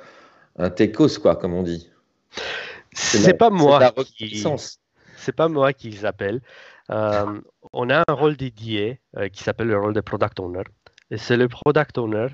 un 0.58 0.70
techos, 0.70 1.18
quoi, 1.20 1.36
comme 1.36 1.54
on 1.54 1.62
dit. 1.62 1.90
C'est 2.92 3.34
pas 3.34 3.50
moi. 3.50 3.92
C'est 5.16 5.36
pas 5.36 5.48
moi 5.48 5.72
qui 5.72 5.90
les 5.90 6.04
appelle. 6.04 6.40
Euh, 6.90 7.40
on 7.72 7.90
a 7.90 8.02
un 8.06 8.12
rôle 8.12 8.36
dédié 8.36 9.00
euh, 9.16 9.28
qui 9.28 9.44
s'appelle 9.44 9.68
le 9.68 9.78
rôle 9.78 9.94
de 9.94 10.00
product 10.00 10.40
owner. 10.40 10.62
Et 11.12 11.18
c'est 11.18 11.36
le 11.36 11.46
product 11.46 11.98
owner 11.98 12.28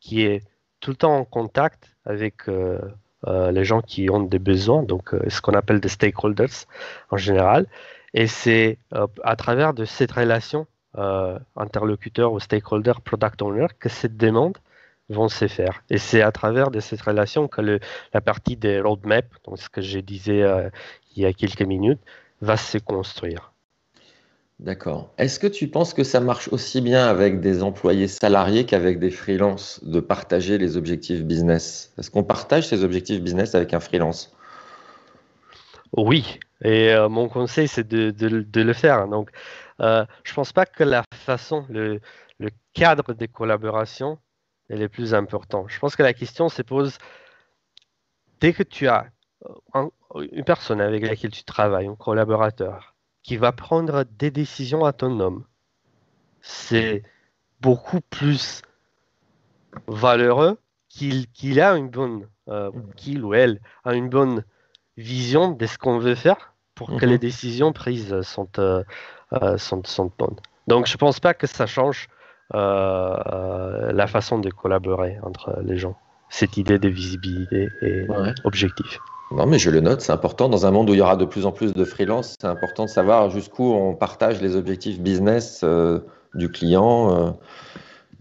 qui 0.00 0.22
est 0.22 0.42
tout 0.80 0.90
le 0.90 0.96
temps 0.96 1.16
en 1.16 1.24
contact 1.24 1.96
avec 2.04 2.48
euh, 2.48 2.80
euh, 3.28 3.52
les 3.52 3.64
gens 3.64 3.80
qui 3.80 4.10
ont 4.10 4.20
des 4.20 4.40
besoins, 4.40 4.82
donc 4.82 5.14
euh, 5.14 5.22
ce 5.30 5.40
qu'on 5.40 5.54
appelle 5.54 5.78
des 5.80 5.88
stakeholders 5.88 6.66
en 7.12 7.16
général. 7.16 7.66
Et 8.12 8.26
c'est 8.26 8.78
à 9.22 9.36
travers 9.36 9.72
de 9.72 9.84
cette 9.84 10.12
relation 10.12 10.66
interlocuteur 11.56 12.32
ou 12.32 12.38
stakeholder, 12.38 12.92
product 13.04 13.42
owner, 13.42 13.66
que 13.80 13.88
cette 13.88 14.16
demande 14.16 14.56
vont 15.08 15.28
se 15.28 15.48
faire. 15.48 15.82
Et 15.90 15.98
c'est 15.98 16.22
à 16.22 16.30
travers 16.30 16.70
de 16.70 16.78
cette 16.78 17.02
relation 17.02 17.48
que 17.48 17.80
la 18.12 18.20
partie 18.20 18.56
des 18.56 18.80
roadmaps, 18.80 19.28
donc 19.44 19.58
ce 19.58 19.68
que 19.68 19.80
je 19.80 19.98
disais 19.98 20.44
il 21.16 21.22
y 21.24 21.26
a 21.26 21.32
quelques 21.32 21.62
minutes, 21.62 22.00
va 22.40 22.56
se 22.56 22.78
construire. 22.78 23.53
D'accord. 24.64 25.12
Est-ce 25.18 25.38
que 25.38 25.46
tu 25.46 25.68
penses 25.68 25.92
que 25.92 26.04
ça 26.04 26.20
marche 26.20 26.48
aussi 26.48 26.80
bien 26.80 27.06
avec 27.06 27.40
des 27.40 27.62
employés 27.62 28.08
salariés 28.08 28.64
qu'avec 28.64 28.98
des 28.98 29.10
freelances 29.10 29.84
de 29.84 30.00
partager 30.00 30.56
les 30.56 30.78
objectifs 30.78 31.22
business? 31.22 31.92
Est-ce 31.98 32.10
qu'on 32.10 32.24
partage 32.24 32.68
ces 32.68 32.82
objectifs 32.82 33.20
business 33.20 33.54
avec 33.54 33.74
un 33.74 33.80
freelance? 33.80 34.34
Oui, 35.94 36.40
et 36.62 36.94
euh, 36.94 37.10
mon 37.10 37.28
conseil 37.28 37.68
c'est 37.68 37.86
de, 37.86 38.62
le 38.62 38.72
faire. 38.72 39.06
Donc, 39.06 39.32
euh, 39.80 40.06
je 40.24 40.32
ne 40.32 40.34
pense 40.34 40.54
pas 40.54 40.64
que 40.64 40.82
la 40.82 41.04
façon, 41.14 41.66
le, 41.68 42.00
cadre 42.72 43.12
des 43.12 43.28
collaborations 43.28 44.18
est 44.70 44.76
le 44.76 44.88
plus 44.88 45.12
important. 45.12 45.68
Je 45.68 45.78
pense 45.78 45.94
que 45.94 46.02
la 46.02 46.14
question 46.14 46.48
se 46.48 46.62
pose 46.62 46.96
dès 48.40 48.54
que 48.54 48.62
tu 48.62 48.88
as 48.88 49.08
euh, 49.74 49.90
une 50.32 50.44
personne 50.44 50.80
avec 50.80 51.06
laquelle 51.06 51.32
tu 51.32 51.44
travailles, 51.44 51.86
un 51.86 51.96
collaborateur, 51.96 52.93
qui 53.24 53.36
va 53.38 53.50
prendre 53.50 54.04
des 54.18 54.30
décisions 54.30 54.82
autonomes. 54.82 55.44
C'est 56.42 57.02
beaucoup 57.60 58.00
plus 58.02 58.62
valeureux 59.88 60.58
qu'il 60.88 61.60
a 61.60 61.74
une 61.74 61.88
bonne, 61.88 62.28
euh, 62.48 62.70
qu'il 62.96 63.24
ou 63.24 63.34
elle 63.34 63.60
a 63.84 63.94
une 63.94 64.08
bonne 64.10 64.44
vision 64.96 65.50
de 65.50 65.66
ce 65.66 65.78
qu'on 65.78 65.98
veut 65.98 66.14
faire 66.14 66.54
pour 66.76 66.96
que 66.96 67.06
les 67.06 67.14
mhm. 67.14 67.18
décisions 67.18 67.72
prises 67.72 68.20
sont, 68.20 68.48
euh, 68.58 68.84
euh, 69.32 69.56
sont, 69.56 69.82
sont, 69.84 70.12
bonnes. 70.18 70.36
Donc 70.68 70.86
je 70.86 70.92
ne 70.92 70.98
pense 70.98 71.18
pas 71.18 71.34
que 71.34 71.46
ça 71.48 71.66
change 71.66 72.08
la 72.52 74.06
façon 74.06 74.38
de 74.38 74.50
collaborer 74.50 75.18
entre 75.22 75.60
les 75.64 75.78
gens, 75.78 75.96
cette 76.28 76.58
idée 76.58 76.78
de 76.78 76.88
visibilité 76.88 77.68
et 77.80 78.06
objectif. 78.44 79.00
Non, 79.30 79.46
mais 79.46 79.58
je 79.58 79.70
le 79.70 79.80
note, 79.80 80.00
c'est 80.00 80.12
important. 80.12 80.48
Dans 80.48 80.66
un 80.66 80.70
monde 80.70 80.90
où 80.90 80.94
il 80.94 80.98
y 80.98 81.00
aura 81.00 81.16
de 81.16 81.24
plus 81.24 81.46
en 81.46 81.52
plus 81.52 81.72
de 81.72 81.84
freelance, 81.84 82.36
c'est 82.40 82.46
important 82.46 82.84
de 82.84 82.90
savoir 82.90 83.30
jusqu'où 83.30 83.72
on 83.72 83.94
partage 83.94 84.40
les 84.40 84.54
objectifs 84.54 85.00
business 85.00 85.62
euh, 85.64 86.00
du 86.34 86.50
client. 86.50 87.16
Euh. 87.16 87.30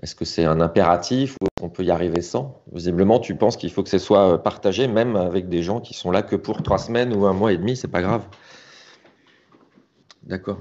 est-ce 0.02 0.16
que 0.16 0.26
c'est 0.26 0.46
un 0.46 0.62
impératif 0.62 1.36
ou 1.42 1.46
est-ce 1.46 1.62
qu'on 1.62 1.70
peut 1.70 1.84
y 1.84 1.92
arriver 1.92 2.22
sans? 2.22 2.62
Visiblement, 2.72 3.20
tu 3.20 3.36
penses 3.36 3.58
qu'il 3.58 3.72
faut 3.72 3.84
que 3.84 3.89
ce 3.89 4.00
soit 4.00 4.42
partagé, 4.42 4.88
même 4.88 5.16
avec 5.16 5.50
des 5.50 5.62
gens 5.62 5.82
qui 5.82 5.94
sont 5.94 6.10
là 6.10 6.24
que 6.24 6.36
pour 6.36 6.63
trois 6.63 6.80
semaines 6.80 7.13
ou 7.13 7.26
un 7.26 7.34
mois 7.34 7.52
et 7.52 7.58
demi, 7.58 7.76
c'est 7.76 7.88
pas 7.88 8.02
grave. 8.02 8.24
D'accord. 10.24 10.60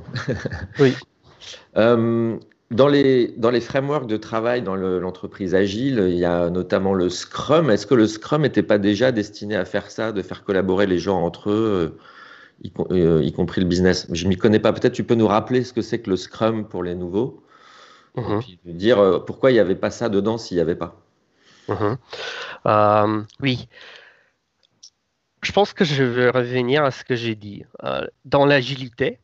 Oui. 0.79 0.95
Euh, 1.77 2.39
dans 2.73 2.89
les, 2.89 3.29
dans 3.37 3.51
les 3.51 3.61
frameworks 3.61 4.07
de 4.07 4.17
travail 4.17 4.63
dans 4.63 4.75
l'entreprise 4.75 5.55
agile, 5.55 6.07
il 6.09 6.17
y 6.17 6.25
a 6.25 6.49
notamment 6.49 6.95
le 6.95 7.11
Scrum. 7.11 7.71
Est-ce 7.71 7.87
que 7.87 7.95
le 7.95 8.07
Scrum 8.07 8.43
n'était 8.43 8.63
pas 8.63 8.79
déjà 8.79 9.13
destiné 9.13 9.57
à 9.57 9.65
faire 9.65 9.91
ça, 9.91 10.13
de 10.13 10.23
faire 10.23 10.43
collaborer 10.43 10.87
les 10.87 10.99
gens 10.99 11.23
entre 11.23 11.51
eux, 11.51 11.99
euh, 12.91 13.23
y, 13.23 13.27
y 13.27 13.33
compris 13.33 13.61
le 13.61 13.67
business? 13.67 14.07
Je 14.11 14.25
ne 14.25 14.31
m'y 14.31 14.37
connais 14.37 14.59
pas. 14.59 14.73
Peut-être 14.73 14.95
tu 14.95 15.05
peux 15.05 15.15
nous 15.15 15.27
rappeler 15.27 15.65
ce 15.65 15.73
que 15.73 15.83
c'est 15.83 16.01
que 16.01 16.11
le 16.11 16.17
Scrum 16.17 16.67
pour 16.67 16.83
les 16.83 16.95
nouveaux? 16.95 17.43
Mhm. 18.17 18.41
Et 18.41 18.57
puis 18.57 18.75
dire 18.75 18.99
euh, 18.99 19.19
pourquoi 19.19 19.51
il 19.51 19.55
n'y 19.55 19.61
avait 19.61 19.75
pas 19.75 19.91
ça 19.91 20.09
dedans 20.09 20.39
s'il 20.39 20.57
n'y 20.57 20.63
avait 20.63 20.75
pas. 20.75 20.97
Mhm. 21.69 21.99
Euh, 22.67 23.23
oui. 23.41 23.69
Je 25.43 25.53
pense 25.53 25.75
que 25.75 25.85
je 25.85 26.05
vais 26.05 26.31
revenir 26.31 26.85
à 26.85 26.91
ce 26.91 27.05
que 27.05 27.17
j'ai 27.17 27.35
dit. 27.35 27.65
dans 28.25 28.47
l'agilité, 28.47 29.19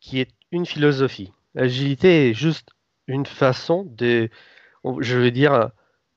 qui 0.00 0.20
est 0.20 0.30
une 0.52 0.64
philosophie, 0.64 1.32
l'agilité 1.54 2.30
est 2.30 2.34
juste 2.34 2.70
une 3.08 3.26
façon 3.26 3.84
de, 3.88 4.28
je 5.00 5.16
veux 5.18 5.30
dire, 5.30 5.70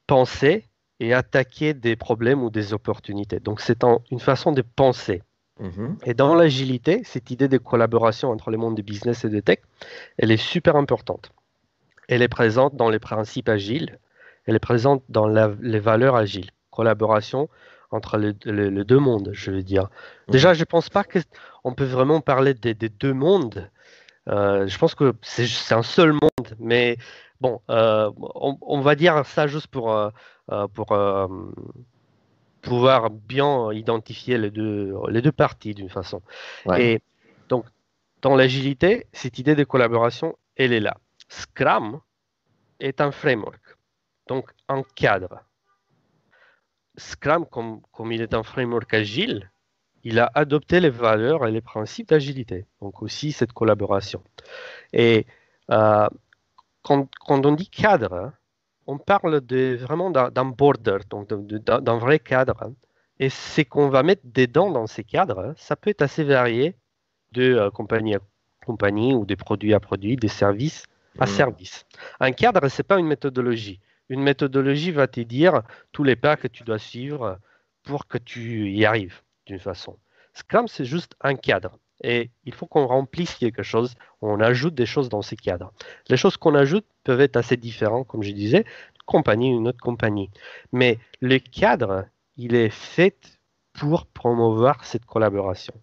penser 0.05 0.65
et 0.99 1.13
attaquer 1.13 1.73
des 1.73 1.95
problèmes 1.95 2.43
ou 2.43 2.51
des 2.51 2.73
opportunités. 2.73 3.39
Donc 3.39 3.59
c'est 3.59 3.83
une 4.11 4.19
façon 4.19 4.51
de 4.51 4.61
penser. 4.61 5.23
Mhm. 5.59 5.97
Et 6.05 6.13
dans 6.13 6.35
l'agilité, 6.35 7.01
cette 7.03 7.31
idée 7.31 7.47
de 7.47 7.57
collaboration 7.57 8.29
entre 8.29 8.51
le 8.51 8.57
monde 8.57 8.75
du 8.75 8.83
business 8.83 9.25
et 9.25 9.29
de 9.29 9.39
tech, 9.39 9.59
elle 10.17 10.31
est 10.31 10.37
super 10.37 10.75
importante. 10.75 11.31
elle 12.07 12.21
est 12.21 12.27
présente 12.27 12.75
dans 12.75 12.89
les 12.89 12.99
principes 12.99 13.47
agiles, 13.47 13.97
elle 14.45 14.55
est 14.55 14.59
présente 14.59 15.01
dans 15.07 15.27
les 15.27 15.79
valeurs 15.79 16.15
agiles, 16.15 16.51
collaboration 16.69 17.47
entre 17.91 18.17
les, 18.17 18.33
deux 18.83 18.99
mondes, 18.99 19.29
je 19.33 19.51
veux 19.51 19.63
dire. 19.63 19.83
Mhm. 19.83 20.31
Déjà, 20.31 20.53
je 20.53 20.61
ne 20.61 20.65
pense 20.65 20.89
pas 20.89 21.03
qu'on 21.03 21.73
peut 21.73 21.85
vraiment 21.85 22.21
parler 22.21 22.53
des, 22.53 22.73
deux 22.73 23.13
mondes. 23.13 23.69
Euh, 24.29 24.67
je 24.67 24.77
pense 24.77 24.95
que 24.95 25.13
c'est 25.21 25.73
un 25.73 25.83
seul 25.83 26.13
monde, 26.13 26.55
mais 26.59 26.97
bon, 27.39 27.61
euh, 27.69 28.11
on, 28.17 28.81
va 28.81 28.95
dire 28.95 29.25
ça 29.25 29.47
juste 29.47 29.67
pour, 29.67 29.91
euh, 29.91 30.09
pour 30.73 30.95
pouvoir 32.61 33.09
bien 33.09 33.71
identifier 33.73 34.37
les 34.37 34.51
deux, 34.51 34.93
les 35.09 35.21
deux 35.21 35.31
parties 35.31 35.73
d'une 35.73 35.89
façon. 35.89 36.21
Et 36.77 37.01
donc, 37.49 37.65
dans 38.21 38.35
l'agilité, 38.35 39.07
cette 39.13 39.39
idée 39.39 39.55
de 39.55 39.63
collaboration, 39.63 40.37
elle 40.55 40.73
est 40.73 40.79
là. 40.79 40.97
Scrum 41.29 42.01
est 42.79 43.01
un 43.01 43.11
framework, 43.11 43.77
donc 44.27 44.51
un 44.67 44.83
cadre. 44.95 45.43
Scrum, 46.97 47.45
comme, 47.45 47.81
comme 47.91 48.11
il 48.11 48.21
est 48.21 48.33
un 48.33 48.43
framework 48.43 48.93
agile, 48.93 49.49
il 50.03 50.19
a 50.19 50.31
adopté 50.33 50.79
les 50.79 50.89
valeurs 50.89 51.45
et 51.47 51.51
les 51.51 51.61
principes 51.61 52.09
d'agilité, 52.09 52.65
donc 52.81 53.01
aussi 53.01 53.31
cette 53.31 53.53
collaboration. 53.53 54.23
Et 54.93 55.25
euh, 55.69 56.07
quand, 56.83 57.07
quand, 57.25 57.45
on 57.45 57.53
dit 57.53 57.69
cadre, 57.69 58.31
on 58.87 58.97
parle 58.97 59.41
de, 59.41 59.77
vraiment 59.79 60.09
d'un 60.09 60.45
border, 60.45 60.97
donc 61.09 61.27
d'un 61.29 61.97
vrai 61.97 62.19
cadre. 62.19 62.73
Et 63.19 63.29
ce 63.29 63.61
qu'on 63.61 63.89
va 63.89 64.01
mettre 64.01 64.23
dedans 64.25 64.71
dans 64.71 64.87
ces 64.87 65.03
cadres, 65.03 65.53
ça 65.57 65.75
peut 65.75 65.91
être 65.91 66.01
assez 66.01 66.23
varié 66.23 66.75
de 67.33 67.53
euh, 67.53 67.69
compagnie 67.69 68.15
à 68.15 68.19
compagnie 68.65 69.13
ou 69.13 69.25
des 69.25 69.35
produits 69.35 69.73
à 69.73 69.79
produits, 69.79 70.15
des 70.15 70.27
services 70.27 70.85
à 71.19 71.25
mmh. 71.25 71.27
services. 71.27 71.85
Un 72.19 72.31
cadre, 72.31 72.67
ce 72.67 72.81
n'est 72.81 72.83
pas 72.85 72.99
une 72.99 73.07
méthodologie. 73.07 73.79
Une 74.09 74.21
méthodologie 74.21 74.91
va 74.91 75.07
te 75.07 75.21
dire 75.21 75.61
tous 75.91 76.03
les 76.03 76.15
pas 76.15 76.35
que 76.35 76.47
tu 76.47 76.63
dois 76.63 76.79
suivre 76.79 77.39
pour 77.83 78.07
que 78.07 78.17
tu 78.17 78.71
y 78.71 78.85
arrives 78.85 79.21
façon. 79.59 79.97
Scrum, 80.33 80.67
c'est 80.67 80.85
juste 80.85 81.15
un 81.21 81.35
cadre. 81.35 81.77
Et 82.03 82.31
il 82.45 82.53
faut 82.53 82.65
qu'on 82.65 82.87
remplisse 82.87 83.35
quelque 83.35 83.63
chose, 83.63 83.93
on 84.21 84.39
ajoute 84.39 84.73
des 84.73 84.87
choses 84.87 85.09
dans 85.09 85.21
ces 85.21 85.35
cadres. 85.35 85.71
Les 86.09 86.17
choses 86.17 86.37
qu'on 86.37 86.55
ajoute 86.55 86.85
peuvent 87.03 87.21
être 87.21 87.37
assez 87.37 87.57
différentes, 87.57 88.07
comme 88.07 88.23
je 88.23 88.31
disais, 88.31 88.65
compagnie 89.05 89.49
une 89.49 89.67
autre 89.67 89.79
compagnie. 89.79 90.29
Mais 90.71 90.97
le 91.19 91.37
cadre, 91.37 92.05
il 92.37 92.55
est 92.55 92.69
fait 92.69 93.39
pour 93.73 94.07
promouvoir 94.07 94.83
cette 94.83 95.05
collaboration. 95.05 95.73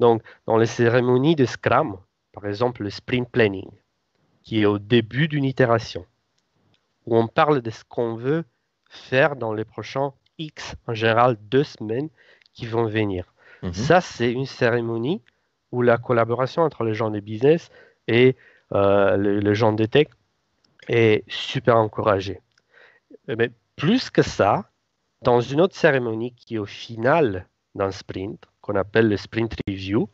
Donc, 0.00 0.22
dans 0.46 0.56
les 0.56 0.66
cérémonies 0.66 1.36
de 1.36 1.44
Scrum, 1.44 1.98
par 2.32 2.46
exemple 2.46 2.82
le 2.82 2.90
sprint 2.90 3.28
planning, 3.28 3.70
qui 4.42 4.62
est 4.62 4.66
au 4.66 4.78
début 4.78 5.28
d'une 5.28 5.44
itération, 5.44 6.06
où 7.06 7.16
on 7.16 7.28
parle 7.28 7.60
de 7.60 7.70
ce 7.70 7.84
qu'on 7.84 8.14
veut 8.14 8.44
faire 8.88 9.36
dans 9.36 9.52
les 9.52 9.64
prochains 9.64 10.12
X, 10.38 10.74
en 10.86 10.94
général 10.94 11.36
deux 11.40 11.64
semaines 11.64 12.08
qui 12.56 12.66
vont 12.66 12.86
venir. 12.86 13.32
Mhm. 13.62 13.72
Ça, 13.72 14.00
c'est 14.00 14.32
une 14.32 14.46
cérémonie 14.46 15.22
où 15.70 15.82
la 15.82 15.98
collaboration 15.98 16.62
entre 16.62 16.82
les 16.84 16.94
gens 16.94 17.10
de 17.10 17.20
business 17.20 17.70
et 18.08 18.34
euh, 18.72 19.16
les, 19.16 19.54
gens 19.54 19.72
de 19.72 19.84
tech 19.84 20.08
est 20.88 21.22
super 21.28 21.76
encouragée. 21.76 22.40
Mais 23.28 23.50
plus 23.76 24.10
que 24.10 24.22
ça, 24.22 24.70
dans 25.22 25.40
une 25.40 25.60
autre 25.60 25.76
cérémonie 25.76 26.32
qui 26.34 26.56
est 26.56 26.58
au 26.58 26.66
final 26.66 27.46
d'un 27.74 27.90
sprint, 27.90 28.42
qu'on 28.62 28.74
appelle 28.74 29.08
le 29.08 29.16
sprint 29.16 29.54
review, 29.68 30.08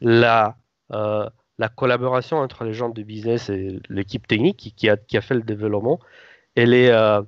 la, 0.00 0.56
euh, 0.92 1.28
la 1.58 1.68
collaboration 1.68 2.38
entre 2.38 2.64
les 2.64 2.72
gens 2.72 2.88
de 2.88 3.02
business 3.02 3.50
et 3.50 3.80
l'équipe 3.88 4.26
technique 4.26 4.72
qui, 4.76 4.88
a, 4.88 4.96
qui, 4.96 5.16
a, 5.16 5.20
fait 5.20 5.34
le 5.34 5.42
développement, 5.42 5.98
elle 6.54 6.72
est, 6.72 6.90
euh, 6.90 7.22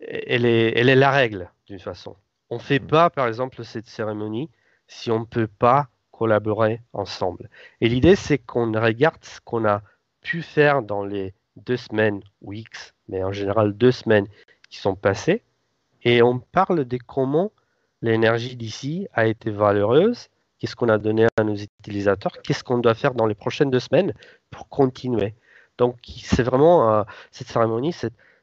elle 0.00 0.44
est, 0.44 0.72
elle 0.76 0.88
est 0.88 0.96
la 0.96 1.10
règle 1.10 1.50
d'une 1.66 1.78
façon. 1.78 2.16
On 2.50 2.56
ne 2.56 2.60
fait 2.60 2.80
mm. 2.80 2.86
pas, 2.86 3.10
par 3.10 3.26
exemple, 3.26 3.64
cette 3.64 3.88
cérémonie 3.88 4.50
si 4.86 5.10
on 5.10 5.20
ne 5.20 5.24
peut 5.24 5.46
pas 5.46 5.88
collaborer 6.10 6.80
ensemble. 6.92 7.48
Et 7.80 7.88
l'idée, 7.88 8.16
c'est 8.16 8.38
qu'on 8.38 8.72
regarde 8.72 9.22
ce 9.22 9.40
qu'on 9.40 9.64
a 9.66 9.82
pu 10.20 10.42
faire 10.42 10.82
dans 10.82 11.04
les 11.04 11.34
deux 11.56 11.76
semaines, 11.76 12.22
weeks, 12.42 12.94
mais 13.08 13.22
en 13.22 13.32
général 13.32 13.72
deux 13.72 13.92
semaines 13.92 14.26
qui 14.68 14.78
sont 14.78 14.96
passées, 14.96 15.42
et 16.02 16.22
on 16.22 16.38
parle 16.38 16.84
de 16.84 16.96
comment 16.96 17.52
l'énergie 18.02 18.56
d'ici 18.56 19.08
a 19.12 19.26
été 19.26 19.50
valeureuse, 19.50 20.28
qu'est-ce 20.58 20.76
qu'on 20.76 20.88
a 20.88 20.98
donné 20.98 21.26
à 21.36 21.44
nos 21.44 21.56
utilisateurs, 21.56 22.40
qu'est-ce 22.42 22.64
qu'on 22.64 22.78
doit 22.78 22.94
faire 22.94 23.14
dans 23.14 23.26
les 23.26 23.34
prochaines 23.34 23.70
deux 23.70 23.80
semaines 23.80 24.12
pour 24.50 24.68
continuer. 24.68 25.34
Donc, 25.78 25.96
c'est 26.24 26.42
vraiment, 26.42 26.92
euh, 26.92 27.02
cette 27.30 27.48
cérémonie, 27.48 27.94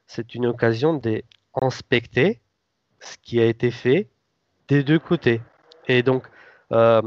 c'est 0.06 0.34
une 0.34 0.46
occasion 0.46 0.94
d'inspecter 0.94 2.40
ce 3.00 3.16
qui 3.22 3.40
a 3.40 3.44
été 3.44 3.70
fait 3.70 4.08
des 4.68 4.82
deux 4.82 4.98
côtés. 4.98 5.40
Et 5.88 6.02
donc, 6.02 6.24
euh, 6.72 7.02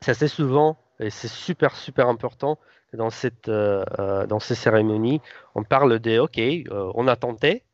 c'est 0.00 0.12
assez 0.12 0.28
souvent, 0.28 0.78
et 1.00 1.10
c'est 1.10 1.28
super, 1.28 1.76
super 1.76 2.08
important, 2.08 2.58
dans, 2.92 3.10
cette, 3.10 3.48
euh, 3.48 3.84
euh, 3.98 4.26
dans 4.26 4.40
ces 4.40 4.54
cérémonies, 4.54 5.20
on 5.54 5.64
parle 5.64 5.98
des 5.98 6.18
OK, 6.18 6.40
on 6.70 7.08
a 7.08 7.16
tenté, 7.16 7.64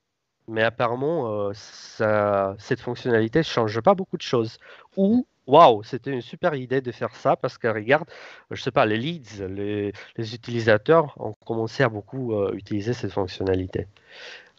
mais 0.48 0.62
apparemment, 0.62 1.52
cette 1.52 2.80
fonctionnalité 2.80 3.40
ne 3.40 3.44
change 3.44 3.80
pas 3.80 3.94
beaucoup 3.94 4.16
de 4.16 4.22
choses. 4.22 4.58
Ou, 4.96 5.26
waouh, 5.46 5.84
c'était 5.84 6.10
une 6.10 6.20
super 6.20 6.54
idée 6.54 6.80
de 6.80 6.90
faire 6.90 7.14
ça 7.14 7.36
parce 7.36 7.58
que, 7.58 7.68
regarde, 7.68 8.08
je 8.50 8.60
sais 8.60 8.72
pas, 8.72 8.84
les 8.84 8.96
leads, 8.96 9.46
les, 9.46 9.92
les 10.16 10.34
utilisateurs 10.34 11.14
ont 11.20 11.34
commencé 11.46 11.84
à 11.84 11.88
beaucoup 11.88 12.34
utiliser 12.54 12.92
cette 12.92 13.12
fonctionnalité. 13.12 13.86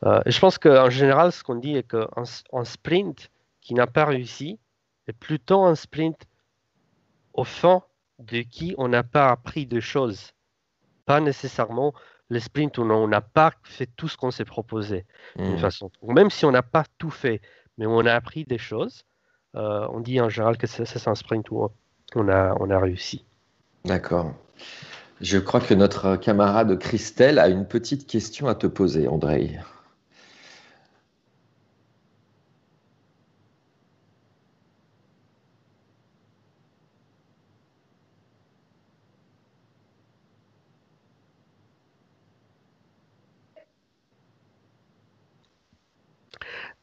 Je 0.02 0.40
pense 0.40 0.58
qu'en 0.58 0.90
général, 0.90 1.32
ce 1.32 1.44
qu'on 1.44 1.56
dit 1.56 1.76
est 1.76 1.88
qu'un 1.88 2.64
sprint 2.64 3.30
qui 3.62 3.74
n'a 3.74 3.88
pas 3.88 4.06
réussi 4.06 4.60
est 5.08 5.14
plutôt 5.14 5.64
un 5.64 5.76
sprint 5.76 6.18
au 7.34 7.44
fond 7.44 7.82
de 8.20 8.42
qui 8.42 8.76
on 8.78 8.88
n'a 8.88 9.04
pas 9.04 9.30
appris 9.30 9.66
de 9.66 9.80
choses. 9.80 10.32
Pas 11.06 11.20
nécessairement 11.20 11.94
les 12.30 12.40
sprints 12.40 12.78
où 12.78 12.84
on 12.84 13.08
n'a 13.08 13.22
pas 13.22 13.52
fait 13.64 13.90
tout 13.96 14.08
ce 14.08 14.18
qu'on 14.18 14.32
s'est 14.32 14.46
proposé. 14.46 15.06
Hmm. 15.38 15.58
façon. 15.58 15.92
Même 16.04 16.30
si 16.30 16.46
on 16.46 16.52
n'a 16.52 16.64
pas 16.64 16.86
tout 16.98 17.10
fait, 17.10 17.42
mais 17.78 17.86
on 17.86 18.06
a 18.06 18.14
appris 18.14 18.46
des 18.46 18.58
choses, 18.58 19.06
euh, 19.56 19.88
on 19.92 20.00
dit 20.00 20.20
en 20.22 20.30
général 20.30 20.58
que 20.58 20.68
c'est 20.68 21.08
un 21.08 21.16
sprint 21.16 21.50
où 21.52 21.70
on 22.16 22.30
a, 22.30 22.56
on 22.60 22.70
a 22.70 22.80
réussi. 22.80 23.26
D'accord. 23.86 24.34
Je 25.22 25.38
crois 25.38 25.60
que 25.60 25.74
notre 25.74 26.16
camarade 26.16 26.78
Christelle 26.80 27.40
a 27.40 27.48
une 27.48 27.68
petite 27.68 28.08
question 28.08 28.48
à 28.48 28.56
te 28.56 28.68
poser, 28.68 29.08
André. 29.08 29.60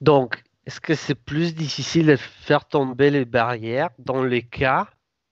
Donc, 0.01 0.43
est-ce 0.67 0.81
que 0.81 0.95
c'est 0.95 1.15
plus 1.15 1.55
difficile 1.55 2.07
de 2.07 2.17
faire 2.17 2.65
tomber 2.65 3.11
les 3.11 3.25
barrières 3.25 3.91
dans 3.99 4.23
les 4.23 4.43
cas 4.43 4.87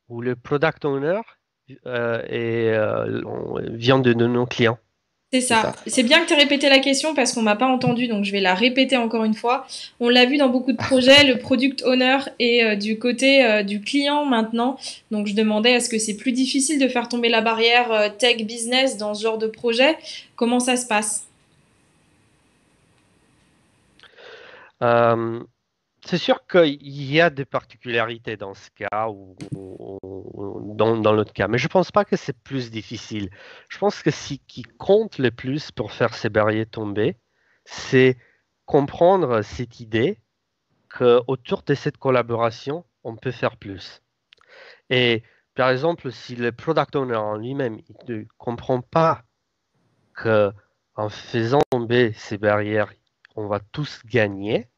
où 0.08 0.20
le 0.20 0.36
product 0.36 0.84
owner 0.84 1.20
euh, 1.86 2.22
euh, 2.30 3.22
vient 3.72 3.98
de, 3.98 4.12
nos 4.14 4.46
clients? 4.46 4.78
C'est 5.30 5.42
ça. 5.42 5.74
C'est 5.86 6.02
bien 6.02 6.22
que 6.22 6.26
tu 6.26 6.32
aies 6.32 6.38
répété 6.38 6.70
la 6.70 6.78
question 6.78 7.14
parce 7.14 7.34
qu'on 7.34 7.42
m'a 7.42 7.56
pas 7.56 7.66
entendu, 7.66 8.08
donc 8.08 8.24
je 8.24 8.32
vais 8.32 8.40
la 8.40 8.54
répéter 8.54 8.96
encore 8.96 9.24
une 9.24 9.34
fois. 9.34 9.66
On 10.00 10.08
l'a 10.08 10.24
vu 10.24 10.38
dans 10.38 10.48
beaucoup 10.48 10.72
de 10.72 10.78
projets, 10.78 11.24
le 11.24 11.38
product 11.38 11.82
owner 11.82 12.18
est 12.38 12.64
euh, 12.64 12.76
du 12.76 12.98
côté 12.98 13.62
du 13.62 13.82
client 13.82 14.24
maintenant. 14.24 14.78
Donc 15.10 15.26
je 15.26 15.34
demandais 15.34 15.72
est-ce 15.72 15.90
que 15.90 15.98
c'est 15.98 16.16
plus 16.16 16.32
difficile 16.32 16.80
de 16.80 16.88
faire 16.88 17.08
tomber 17.08 17.28
la 17.28 17.42
barrière 17.42 18.16
tech 18.16 18.38
business 18.44 18.96
dans 18.96 19.12
ce 19.12 19.22
genre 19.22 19.38
de 19.38 19.46
projet? 19.46 19.96
Comment 20.34 20.60
ça 20.60 20.76
se 20.76 20.86
passe? 20.86 21.27
Euh, 24.82 25.44
c'est 26.04 26.18
sûr 26.18 26.46
qu'il 26.46 26.80
y 26.82 27.20
a 27.20 27.30
des 27.30 27.44
particularités 27.44 28.36
dans 28.36 28.54
ce 28.54 28.70
cas 28.70 29.08
ou, 29.08 29.36
dans, 30.74 30.96
dans 30.96 31.12
l'autre 31.12 31.32
cas, 31.32 31.48
mais 31.48 31.58
je 31.58 31.66
ne 31.66 31.70
pense 31.70 31.90
pas 31.90 32.04
que 32.04 32.16
c'est 32.16 32.38
plus 32.38 32.70
difficile. 32.70 33.30
Je 33.68 33.78
pense 33.78 34.02
que 34.02 34.10
ce 34.10 34.34
qui 34.46 34.62
compte 34.62 35.18
le 35.18 35.30
plus 35.30 35.70
pour 35.72 35.92
faire 35.92 36.14
ces 36.14 36.28
barrières 36.28 36.70
tomber, 36.70 37.16
c'est 37.64 38.16
comprendre 38.64 39.42
cette 39.42 39.80
idée 39.80 40.20
qu'autour 40.88 41.62
de 41.62 41.74
cette 41.74 41.98
collaboration, 41.98 42.84
on 43.04 43.16
peut 43.16 43.30
faire 43.30 43.56
plus. 43.56 44.02
Et 44.90 45.22
par 45.54 45.70
exemple, 45.70 46.12
si 46.12 46.36
le 46.36 46.52
product 46.52 46.94
owner 46.96 47.16
en 47.16 47.36
lui-même 47.36 47.80
ne 48.06 48.24
comprend 48.38 48.80
pas 48.80 49.24
qu'en 50.14 51.08
faisant 51.08 51.62
tomber 51.70 52.12
ces 52.12 52.38
barrières, 52.38 52.92
on 53.38 53.46
va 53.46 53.60
tous 53.60 54.02
gagner, 54.04 54.68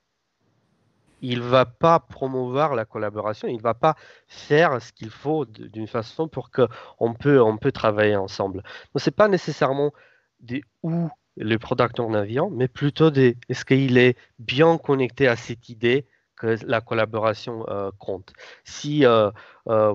il 1.22 1.40
va 1.40 1.64
pas 1.64 1.98
promouvoir 1.98 2.74
la 2.74 2.84
collaboration, 2.84 3.48
il 3.48 3.60
va 3.60 3.74
pas 3.74 3.96
faire 4.28 4.82
ce 4.82 4.92
qu'il 4.92 5.10
faut 5.10 5.46
d'une 5.46 5.86
façon 5.86 6.28
pour 6.28 6.50
qu'on 6.50 7.14
peut, 7.14 7.40
on 7.40 7.56
peut 7.56 7.72
travailler 7.72 8.16
ensemble. 8.16 8.62
Ce 8.96 9.08
n'est 9.08 9.14
pas 9.14 9.28
nécessairement 9.28 9.92
des 10.40 10.62
où 10.82 11.08
le 11.36 11.56
product 11.58 12.00
owner 12.00 12.24
vient, 12.24 12.48
mais 12.52 12.68
plutôt 12.68 13.10
de 13.10 13.34
est-ce 13.48 13.64
qu'il 13.64 13.96
est 13.96 14.16
bien 14.38 14.76
connecté 14.76 15.26
à 15.26 15.36
cette 15.36 15.70
idée 15.70 16.06
que 16.36 16.56
la 16.66 16.80
collaboration 16.82 17.64
euh, 17.68 17.90
compte. 17.98 18.32
Si 18.64 19.06
euh, 19.06 19.30
euh, 19.68 19.94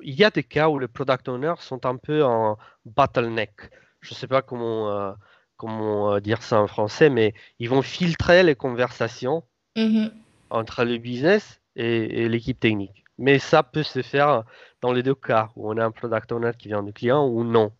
il 0.00 0.14
y 0.14 0.24
a 0.24 0.30
des 0.30 0.44
cas 0.44 0.68
où 0.68 0.78
les 0.78 0.88
product 0.88 1.28
owners 1.28 1.60
sont 1.60 1.84
un 1.84 1.96
peu 1.96 2.24
en 2.24 2.58
bottleneck, 2.86 3.70
je 4.00 4.14
sais 4.14 4.28
pas 4.28 4.42
comment, 4.42 5.14
comment 5.56 6.18
dire 6.20 6.42
ça 6.42 6.60
en 6.60 6.66
français, 6.66 7.10
mais 7.10 7.34
ils 7.58 7.68
vont 7.68 7.82
filtrer 7.82 8.42
les 8.42 8.54
conversations 8.54 9.44
mm-hmm. 9.76 10.10
entre 10.50 10.84
le 10.84 10.98
business 10.98 11.60
et, 11.76 12.28
l'équipe 12.28 12.58
technique. 12.58 13.04
Mais 13.18 13.38
ça 13.38 13.62
peut 13.62 13.82
se 13.82 14.02
faire 14.02 14.44
dans 14.80 14.92
les 14.92 15.02
deux 15.02 15.14
cas, 15.14 15.50
où 15.56 15.70
on 15.70 15.76
a 15.76 15.84
un 15.84 15.90
product 15.90 16.32
owner 16.32 16.50
qui 16.58 16.68
vient 16.68 16.82
du 16.82 16.92
client 16.92 17.26
ou 17.26 17.44
non. 17.44 17.72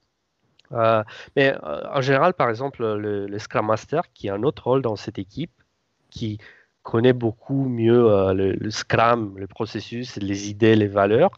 mais 1.37 1.55
en 1.63 2.01
général, 2.01 2.35
par 2.35 2.49
exemple, 2.49 2.83
le, 2.83 3.27
le, 3.27 3.39
Scrum 3.39 3.67
Master, 3.67 4.03
qui 4.15 4.29
a 4.29 4.35
un 4.35 4.43
autre 4.43 4.65
rôle 4.65 4.83
dans 4.83 4.97
cette 4.97 5.19
équipe, 5.19 5.53
qui 6.11 6.39
connaît 6.85 7.13
beaucoup 7.13 7.69
mieux 7.69 8.11
euh, 8.11 8.33
le, 8.33 8.71
Scrum, 8.71 9.37
le 9.37 9.49
processus, 9.49 10.17
les 10.17 10.51
idées, 10.51 10.77
les 10.77 10.87
valeurs, 10.87 11.33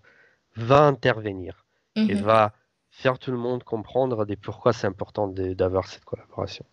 va 0.56 0.82
intervenir 0.82 1.64
et 1.94 2.14
mhm. 2.14 2.20
va 2.20 2.52
faire 2.96 3.18
tout 3.18 3.30
le 3.30 3.36
monde 3.36 3.62
comprendre 3.62 4.24
des 4.24 4.36
pourquoi 4.36 4.72
c'est 4.72 4.86
important 4.86 5.28
d'avoir 5.28 5.86
cette 5.86 6.04
collaboration. 6.06 6.64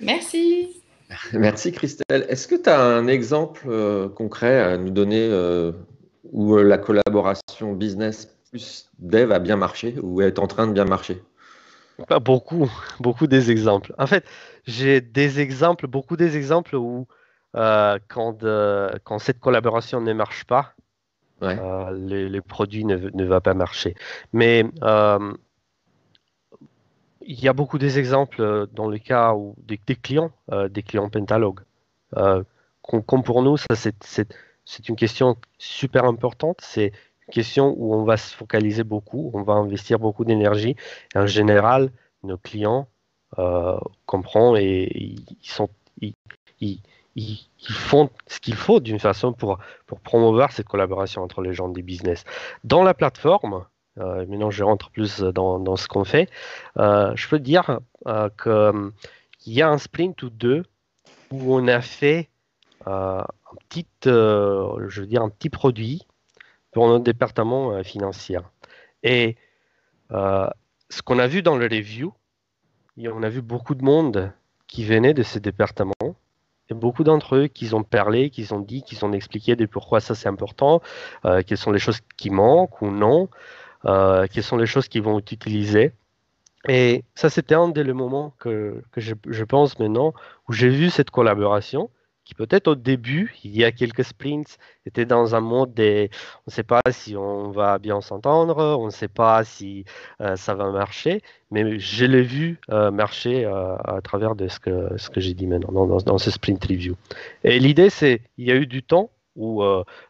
Merci. 0.00 0.80
Merci 1.32 1.72
Christelle. 1.72 2.24
Est-ce 2.28 2.46
que 2.46 2.54
tu 2.54 2.70
as 2.70 2.80
un 2.80 3.08
exemple 3.08 3.66
euh, 3.66 4.08
concret 4.08 4.60
à 4.60 4.76
nous 4.76 4.90
donner 4.90 5.28
euh, 5.28 5.72
où 6.32 6.56
la 6.56 6.78
collaboration 6.78 7.72
business 7.72 8.36
plus 8.50 8.90
dev 9.00 9.32
a 9.32 9.40
bien 9.40 9.56
marché 9.56 9.96
ou 10.02 10.22
est 10.22 10.38
en 10.38 10.46
train 10.46 10.68
de 10.68 10.72
bien 10.72 10.84
marcher? 10.84 11.20
Pas 12.06 12.20
beaucoup, 12.20 12.70
beaucoup 13.00 13.26
des 13.26 13.50
exemples. 13.50 13.92
En 13.98 14.06
fait, 14.06 14.24
j'ai 14.66 15.00
des 15.00 15.40
exemples, 15.40 15.88
beaucoup 15.88 16.16
des 16.16 16.36
exemples 16.36 16.76
où 16.76 17.08
euh, 17.56 17.98
quand, 18.06 18.44
euh, 18.44 18.90
quand 19.02 19.18
cette 19.18 19.40
collaboration 19.40 20.00
ne 20.00 20.12
marche 20.12 20.44
pas, 20.44 20.74
euh, 21.42 22.28
les, 22.28 22.40
produits 22.40 22.84
ne, 22.84 22.96
ne 22.96 23.24
vont 23.24 23.40
pas 23.40 23.54
marcher. 23.54 23.94
Mais 24.32 24.64
il 27.22 27.40
y 27.40 27.48
a 27.48 27.52
beaucoup 27.52 27.78
d'exemples 27.78 28.66
dans 28.72 28.88
le 28.88 28.98
cas 28.98 29.34
où 29.34 29.54
des, 29.58 29.78
clients, 29.78 30.32
des 30.70 30.82
clients 30.82 31.08
Pentalog. 31.10 31.60
comme 32.82 33.22
pour 33.22 33.42
nous, 33.42 33.56
ça 33.56 33.74
c'est 33.74 34.88
une 34.88 34.96
question 34.96 35.36
super 35.58 36.04
importante. 36.04 36.58
C'est 36.62 36.92
une 37.26 37.32
question 37.32 37.74
où 37.76 37.94
on 37.94 38.04
va 38.04 38.16
se 38.16 38.34
focaliser 38.34 38.84
beaucoup, 38.84 39.30
on 39.34 39.42
va 39.42 39.54
investir 39.54 39.98
beaucoup 39.98 40.24
d'énergie. 40.24 40.76
En 41.14 41.26
général, 41.26 41.90
nos 42.22 42.38
clients 42.38 42.88
comprennent 44.06 44.56
et 44.56 44.88
ils 44.94 45.36
sont 45.42 45.68
ils, 46.60 46.80
font 47.68 48.10
ce 48.26 48.40
qu'il 48.40 48.54
faut 48.54 48.80
d'une 48.80 48.98
façon 48.98 49.32
pour, 49.32 49.58
pour 49.86 50.00
promouvoir 50.00 50.52
cette 50.52 50.68
collaboration 50.68 51.22
entre 51.22 51.42
les 51.42 51.54
gens 51.54 51.68
du 51.68 51.82
business. 51.82 52.24
Dans 52.64 52.82
la 52.82 52.94
plateforme, 52.94 53.64
euh, 53.98 54.26
maintenant 54.26 54.50
je 54.50 54.62
rentre 54.62 54.90
plus 54.90 55.20
dans, 55.20 55.58
dans 55.58 55.76
ce 55.76 55.88
qu'on 55.88 56.04
fait, 56.04 56.30
euh, 56.78 57.12
je 57.16 57.28
peux 57.28 57.38
dire 57.38 57.80
euh, 58.06 58.28
qu'il 58.42 59.52
y 59.52 59.62
a 59.62 59.68
un 59.68 59.78
sprint 59.78 60.22
ou 60.22 60.30
deux 60.30 60.64
où 61.30 61.54
on 61.54 61.68
a 61.68 61.80
fait 61.80 62.28
un 62.86 63.26
petit, 63.68 63.86
je 64.04 65.00
veux 65.00 65.06
dire, 65.06 65.20
un 65.20 65.28
petit 65.28 65.50
produit 65.50 66.06
pour 66.70 66.88
notre 66.88 67.04
département 67.04 67.82
financier. 67.82 68.38
Et 69.02 69.36
ce 70.10 71.02
qu'on 71.04 71.18
a 71.18 71.26
vu 71.26 71.42
dans 71.42 71.56
le 71.56 71.66
review, 71.66 72.14
on 72.96 73.22
a 73.22 73.28
vu 73.28 73.42
beaucoup 73.42 73.74
de 73.74 73.84
monde 73.84 74.32
qui 74.68 74.84
venait 74.84 75.12
de 75.12 75.22
ces 75.22 75.40
départements 75.40 75.92
beaucoup 76.74 77.04
d'entre 77.04 77.36
eux 77.36 77.46
qui 77.46 77.72
ont 77.74 77.82
parlé, 77.82 78.30
qui 78.30 78.46
ont 78.52 78.60
dit, 78.60 78.82
qui 78.82 79.02
ont 79.02 79.12
expliqué 79.12 79.56
de 79.56 79.66
pourquoi 79.66 80.00
ça 80.00 80.14
c'est 80.14 80.28
important, 80.28 80.80
euh, 81.24 81.42
quelles 81.46 81.58
sont 81.58 81.72
les 81.72 81.78
choses 81.78 82.00
qui 82.16 82.30
manquent 82.30 82.82
ou 82.82 82.90
non, 82.90 83.28
euh, 83.84 84.26
quelles 84.32 84.42
sont 84.42 84.56
les 84.56 84.66
choses 84.66 84.88
qui 84.88 85.00
vont 85.00 85.18
être 85.18 85.32
utilisées. 85.32 85.92
Et 86.66 87.04
ça, 87.14 87.30
c'était 87.30 87.54
un 87.54 87.68
des 87.68 87.84
moments 87.92 88.34
que, 88.38 88.82
que 88.92 89.00
je, 89.00 89.14
je, 89.26 89.44
pense 89.44 89.78
maintenant 89.78 90.12
où 90.48 90.52
j'ai 90.52 90.68
vu 90.68 90.90
cette 90.90 91.10
collaboration 91.10 91.88
qui 92.28 92.34
peut-être 92.34 92.68
au 92.68 92.74
début, 92.74 93.34
il 93.42 93.56
y 93.56 93.64
a 93.64 93.72
quelques 93.72 94.04
sprints, 94.04 94.58
était 94.84 95.06
dans 95.06 95.34
un 95.34 95.40
mode 95.40 95.72
des, 95.72 96.10
on 96.46 96.50
ne 96.50 96.52
sait 96.52 96.62
pas 96.62 96.82
si 96.90 97.16
on 97.16 97.50
va 97.50 97.78
bien 97.78 98.02
s'entendre, 98.02 98.76
on 98.78 98.84
ne 98.84 98.90
sait 98.90 99.08
pas 99.08 99.44
si 99.44 99.86
euh, 100.20 100.36
ça 100.36 100.54
va 100.54 100.70
marcher, 100.70 101.22
mais 101.50 101.78
je 101.78 102.04
l'ai 102.04 102.20
vu 102.20 102.60
euh, 102.70 102.90
marcher 102.90 103.46
euh, 103.46 103.76
à 103.78 104.02
travers 104.02 104.34
de 104.34 104.46
ce 104.46 104.60
que, 104.60 104.90
j'ai 105.16 105.32
dit 105.32 105.46
maintenant 105.46 105.86
dans, 105.86 106.18
ce 106.18 106.30
sprint 106.30 106.62
review. 106.66 106.96
Et 107.44 107.58
l'idée, 107.58 107.88
c'est, 107.88 108.20
il 108.36 108.46
y 108.46 108.52
a 108.52 108.56
eu 108.56 108.66
du 108.66 108.82
temps 108.82 109.08
où 109.34 109.62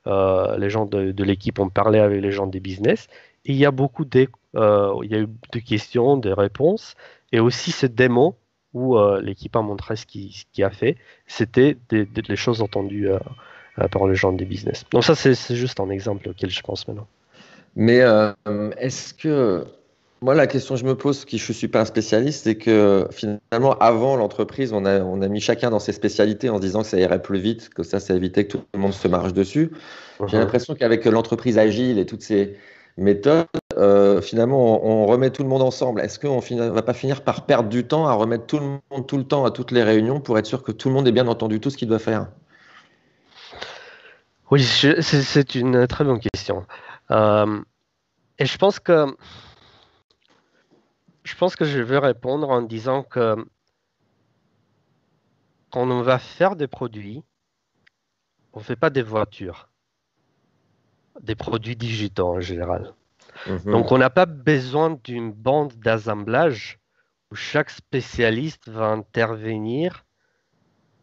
les 0.05 0.71
gens 0.71 0.87
de, 0.87 1.23
l'équipe 1.23 1.61
ont 1.61 1.69
parlé 1.69 2.01
avec 2.01 2.21
les 2.21 2.33
gens 2.33 2.49
des 2.49 2.59
business, 2.59 3.07
et 3.45 3.53
il 3.53 3.59
y 3.59 3.65
a 3.65 3.71
beaucoup 3.71 4.05
de, 4.05 4.27
il 4.55 5.11
y 5.11 5.15
a 5.15 5.21
eu 5.21 5.29
de 5.53 5.59
questions, 5.61 6.17
de 6.17 6.33
réponses, 6.33 6.97
et 7.31 7.39
aussi 7.39 7.71
ce 7.71 7.87
démo 7.87 8.35
où 8.79 8.97
euh, 8.97 9.21
l'équipe 9.21 9.55
a 9.57 9.63
montré 9.63 9.97
ce 9.97 10.07
qu'il 10.07 10.65
a 10.65 10.71
fait. 10.71 10.97
C'était 11.27 11.77
des, 11.89 12.09
les 12.29 12.37
choses 12.37 12.63
entendues 12.63 13.11
euh, 13.11 13.19
euh, 13.79 13.89
par 13.89 14.07
les 14.07 14.15
gens 14.15 14.33
des 14.33 14.45
business. 14.45 14.85
Donc 14.93 15.05
ça, 15.05 15.15
c'est 15.15 15.35
juste 15.55 15.81
un 15.81 15.91
exemple 15.91 16.29
auquel 16.29 16.51
je 16.51 16.63
pense 16.63 16.87
maintenant. 16.87 17.07
Mais 17.77 18.03
est-ce 18.79 19.15
que 19.15 19.65
moi, 20.21 20.35
la 20.35 20.49
question 20.49 20.75
que 20.75 20.81
je 20.81 20.85
me 20.85 20.97
pose, 20.97 21.25
qui 21.25 21.39
je 21.39 21.53
ne 21.53 21.55
suis 21.55 21.69
pas 21.69 21.83
un 21.83 21.85
spécialiste, 21.85 22.45
c'est 22.45 22.57
que 22.57 23.07
finalement, 23.13 23.79
avant 23.79 24.17
l'entreprise, 24.17 24.73
on 24.73 24.85
a, 24.85 25.01
on 25.01 25.23
a 25.23 25.29
mis 25.29 25.41
chacun 25.41 25.71
dans 25.71 25.79
ses 25.79 25.93
spécialités 25.93 26.49
en 26.51 26.57
se 26.57 26.63
disant 26.63 26.83
que 26.83 26.89
ça 26.89 26.99
irait 26.99 27.23
plus 27.23 27.39
vite, 27.39 27.69
que 27.69 27.85
ça, 27.85 28.01
ça 28.01 28.17
évitait 28.17 28.47
que 28.47 28.57
tout 28.57 28.63
le 28.75 28.81
monde 28.81 28.95
se 28.95 29.07
marche 29.07 29.33
dessus. 29.33 29.71
J'ai 30.19 30.25
uh-huh. 30.25 30.41
l'impression 30.41 30.75
qu'avec 30.75 31.05
l'entreprise 31.05 31.57
agile 31.57 32.01
et 32.01 32.07
toutes 32.07 32.23
ces, 32.23 32.57
méthode, 32.99 33.47
euh, 33.79 34.21
finalement, 34.21 34.85
on, 34.85 35.07
remet 35.07 35.31
tout 35.31 35.43
le 35.43 35.49
monde 35.49 35.63
ensemble. 35.63 36.01
Est-ce 36.01 36.19
qu'on 36.19 36.41
ne 36.41 36.71
va 36.71 36.83
pas 36.83 36.95
finir 36.95 37.23
par 37.23 37.47
perdre 37.47 37.69
du 37.69 37.87
temps 37.87 38.07
à 38.09 38.13
remettre 38.13 38.47
tout 38.47 38.59
le 38.59 38.65
monde 38.65 39.07
tout 39.07 39.17
le 39.17 39.25
temps 39.25 39.45
à 39.45 39.51
toutes 39.51 39.71
les 39.71 39.83
réunions 39.83 40.21
pour 40.21 40.39
être 40.39 40.47
sûr 40.47 40.63
que 40.63 40.73
tout 40.73 40.89
le 40.89 40.95
monde 40.95 41.07
ait 41.07 41.13
bien 41.13 41.29
entendu 41.29 41.61
tout 41.61 41.71
ce 41.71 41.77
qu'il 41.77 41.89
doit 41.89 41.99
faire? 41.99 42.29
Oui, 44.51 44.63
c'est 44.63 45.55
une 45.55 45.87
très 45.87 46.05
bonne 46.05 46.21
question. 46.21 46.67
Euh, 47.11 47.63
et 48.39 48.47
je 48.47 48.59
pense 48.59 48.81
que 48.81 49.07
je 51.23 51.35
pense 51.37 51.57
que 51.57 51.65
je 51.65 51.81
vais 51.81 51.99
répondre 51.99 52.49
en 52.51 52.63
disant 52.63 53.03
que 53.03 53.37
quand 55.71 55.89
on 55.91 56.03
va 56.03 56.19
faire 56.19 56.57
des 56.57 56.67
produits, 56.67 57.23
on 58.55 58.61
ne 58.61 58.65
fait 58.65 58.77
pas 58.77 58.91
des 58.91 59.03
voitures 59.03 59.69
des 61.21 61.35
produits 61.35 61.77
digitaux 61.77 62.29
en 62.29 62.41
général. 62.41 62.95
Mhm. 63.47 63.73
Donc, 63.73 63.93
on 63.93 63.99
n'a 63.99 64.11
pas 64.11 64.27
besoin 64.27 64.99
d'une 65.05 65.33
bande 65.33 65.75
d'assemblage 65.75 66.79
où 67.31 67.35
chaque 67.35 67.71
spécialiste 67.71 68.69
va 68.69 68.87
intervenir 68.87 70.05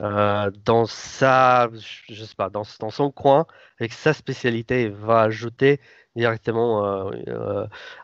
euh, 0.02 0.52
dans 0.65 0.86
sa, 0.86 1.69
je 2.10 2.26
sais 2.26 2.36
pas, 2.36 2.50
dans, 2.50 2.63
dans, 2.80 2.89
son 2.89 3.12
coin 3.12 3.45
avec 3.80 3.93
sa 3.93 4.12
spécialité 4.12 4.84
et 4.84 4.89
va 4.89 5.21
ajouter 5.21 5.80
directement 6.17 6.86
euh, 6.86 7.12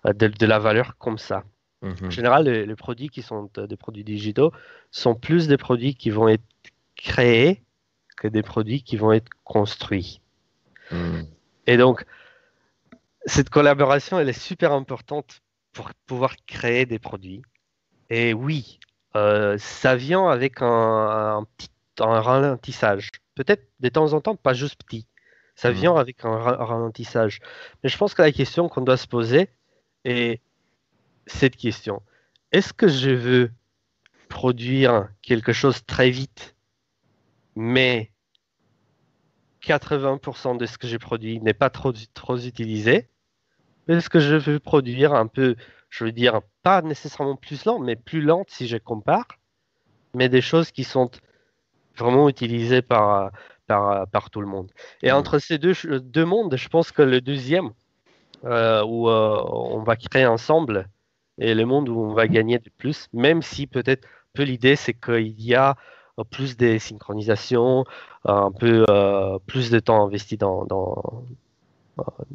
euh, 0.05 0.13
de, 0.13 0.45
la 0.45 0.59
valeur 0.59 0.97
comme 0.97 1.17
ça. 1.17 1.43
Mhm. 1.81 1.95
En 2.03 2.09
général, 2.09 2.45
les, 2.45 2.75
produits 2.75 3.09
qui 3.09 3.21
sont 3.21 3.49
des 3.57 3.75
produits 3.75 4.05
digitaux 4.05 4.53
sont 4.91 5.15
plus 5.15 5.47
des 5.47 5.57
produits 5.57 5.95
qui 5.95 6.11
vont 6.11 6.29
être 6.29 6.43
créés 6.95 7.61
que 8.15 8.29
des 8.29 8.43
produits 8.43 8.83
qui 8.83 8.95
vont 8.95 9.11
être 9.11 9.29
construits. 9.43 10.21
Mhm. 10.91 11.25
Et 11.67 11.75
donc, 11.75 12.05
cette 13.25 13.49
collaboration, 13.49 14.19
elle 14.19 14.29
est 14.29 14.39
super 14.39 14.71
importante 14.71 15.41
pour 15.73 15.91
pouvoir 16.05 16.35
créer 16.47 16.85
des 16.85 16.99
produits. 16.99 17.41
Et 18.09 18.33
oui, 18.33 18.79
euh, 19.15 19.57
ça 19.57 19.95
vient 19.95 20.27
avec 20.27 20.61
un, 20.61 21.45
petit 21.57 21.69
un 21.99 22.19
ralentissage. 22.19 23.11
Peut-être 23.35 23.67
de 23.79 23.89
temps 23.89 24.13
en 24.13 24.21
temps, 24.21 24.35
pas 24.35 24.53
juste 24.53 24.83
petit. 24.83 25.07
Ça 25.55 25.69
mmh. 25.69 25.73
vient 25.73 25.95
avec 25.95 26.25
un, 26.25 26.37
ralentissage. 26.37 27.39
Mais 27.83 27.89
je 27.89 27.97
pense 27.97 28.13
que 28.13 28.21
la 28.21 28.31
question 28.31 28.69
qu'on 28.69 28.81
doit 28.81 28.97
se 28.97 29.07
poser 29.07 29.49
est 30.05 30.41
cette 31.27 31.55
question. 31.55 32.01
Est-ce 32.51 32.73
que 32.73 32.87
je 32.87 33.11
veux 33.11 33.51
produire 34.29 35.09
quelque 35.21 35.53
chose 35.53 35.85
très 35.85 36.09
vite, 36.09 36.55
mais 37.55 38.11
80% 39.63 40.57
de 40.57 40.65
ce 40.65 40.77
que 40.77 40.87
j'ai 40.87 40.99
produit 40.99 41.39
n'est 41.39 41.53
pas 41.53 41.69
trop, 41.69 41.93
trop 42.13 42.37
utilisé. 42.37 43.07
Est-ce 43.87 44.09
que 44.09 44.19
je 44.19 44.35
veux 44.35 44.59
produire 44.59 45.13
un 45.13 45.27
peu, 45.27 45.55
je 45.89 46.03
veux 46.03 46.11
dire, 46.11 46.41
pas 46.63 46.81
nécessairement 46.81 47.35
plus 47.35 47.65
lent, 47.65 47.79
mais 47.79 47.95
plus 47.95 48.21
lente 48.21 48.49
si 48.49 48.67
je 48.67 48.77
compare, 48.77 49.27
mais 50.13 50.29
des 50.29 50.41
choses 50.41 50.71
qui 50.71 50.83
sont 50.83 51.11
vraiment 51.97 52.29
utilisées 52.29 52.81
par, 52.81 53.31
par, 53.67 54.07
par 54.07 54.29
tout 54.29 54.41
le 54.41 54.47
monde. 54.47 54.71
Et 55.03 55.11
mmh. 55.11 55.15
entre 55.15 55.39
ces 55.39 55.57
deux, 55.57 55.73
deux 55.99 56.25
mondes, 56.25 56.55
je 56.55 56.69
pense 56.69 56.91
que 56.91 57.01
le 57.01 57.21
deuxième, 57.21 57.71
euh, 58.43 58.83
où 58.83 59.07
euh, 59.09 59.43
on 59.51 59.83
va 59.83 59.95
créer 59.95 60.25
ensemble 60.25 60.87
et 61.37 61.53
le 61.53 61.65
monde 61.65 61.89
où 61.89 61.99
on 61.99 62.13
va 62.13 62.27
gagner 62.27 62.57
de 62.57 62.71
plus, 62.77 63.07
même 63.13 63.41
si 63.41 63.67
peut-être 63.67 64.07
peu 64.33 64.43
l'idée 64.43 64.75
c'est 64.75 64.93
qu'il 64.93 65.39
y 65.41 65.53
a 65.53 65.75
plus 66.29 66.57
de 66.57 66.77
synchronisation, 66.77 67.85
un 68.25 68.51
peu 68.51 68.85
plus 69.47 69.71
de 69.71 69.79
temps 69.79 70.05
investi 70.05 70.37
dans, 70.37 70.65
dans 70.65 71.23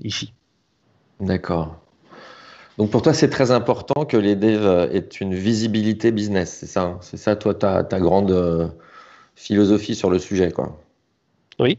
ici. 0.03 0.33
D'accord. 1.21 1.77
Donc 2.79 2.91
pour 2.91 3.01
toi, 3.01 3.15
c'est 3.15 3.31
très 3.31 3.51
important 3.51 4.05
que 4.05 4.17
les 4.17 4.37
devs 4.37 4.91
aient 4.93 5.09
une 5.21 5.35
visibilité 5.35 6.13
business, 6.13 6.59
c'est 6.61 6.67
ça 6.67 6.83
hein? 6.83 6.99
C'est 7.01 7.17
ça, 7.17 7.35
toi, 7.35 7.55
ta, 7.55 7.85
ta 7.85 7.99
grande 8.01 8.31
euh, 8.31 8.69
philosophie 9.35 9.95
sur 9.95 10.11
le 10.11 10.19
sujet, 10.19 10.53
quoi. 10.53 10.79
Oui. 11.59 11.79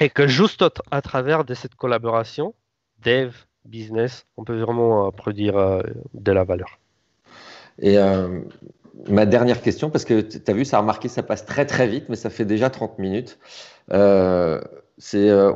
Et 0.00 0.10
que 0.10 0.26
juste 0.26 0.62
à 0.90 1.00
travers 1.00 1.46
de 1.46 1.54
cette 1.54 1.76
collaboration, 1.76 2.54
dev, 3.02 3.32
business, 3.64 4.26
on 4.36 4.44
peut 4.44 4.60
vraiment 4.60 5.06
euh, 5.06 5.10
produire 5.10 5.56
euh, 5.56 5.80
de 6.12 6.32
la 6.32 6.44
valeur. 6.44 6.78
Et 7.78 7.96
ma 9.08 9.26
dernière 9.26 9.62
question, 9.62 9.90
parce 9.90 10.04
que 10.04 10.20
tu 10.20 10.40
as 10.46 10.52
vu, 10.52 10.64
ça 10.64 10.78
a 10.78 10.80
remarqué, 10.80 11.08
ça 11.08 11.22
passe 11.22 11.44
très 11.44 11.66
très 11.66 11.86
vite, 11.86 12.06
mais 12.08 12.16
ça 12.16 12.30
fait 12.30 12.44
déjà 12.44 12.70
30 12.70 12.98
minutes. 12.98 13.38
Euh, 13.92 14.60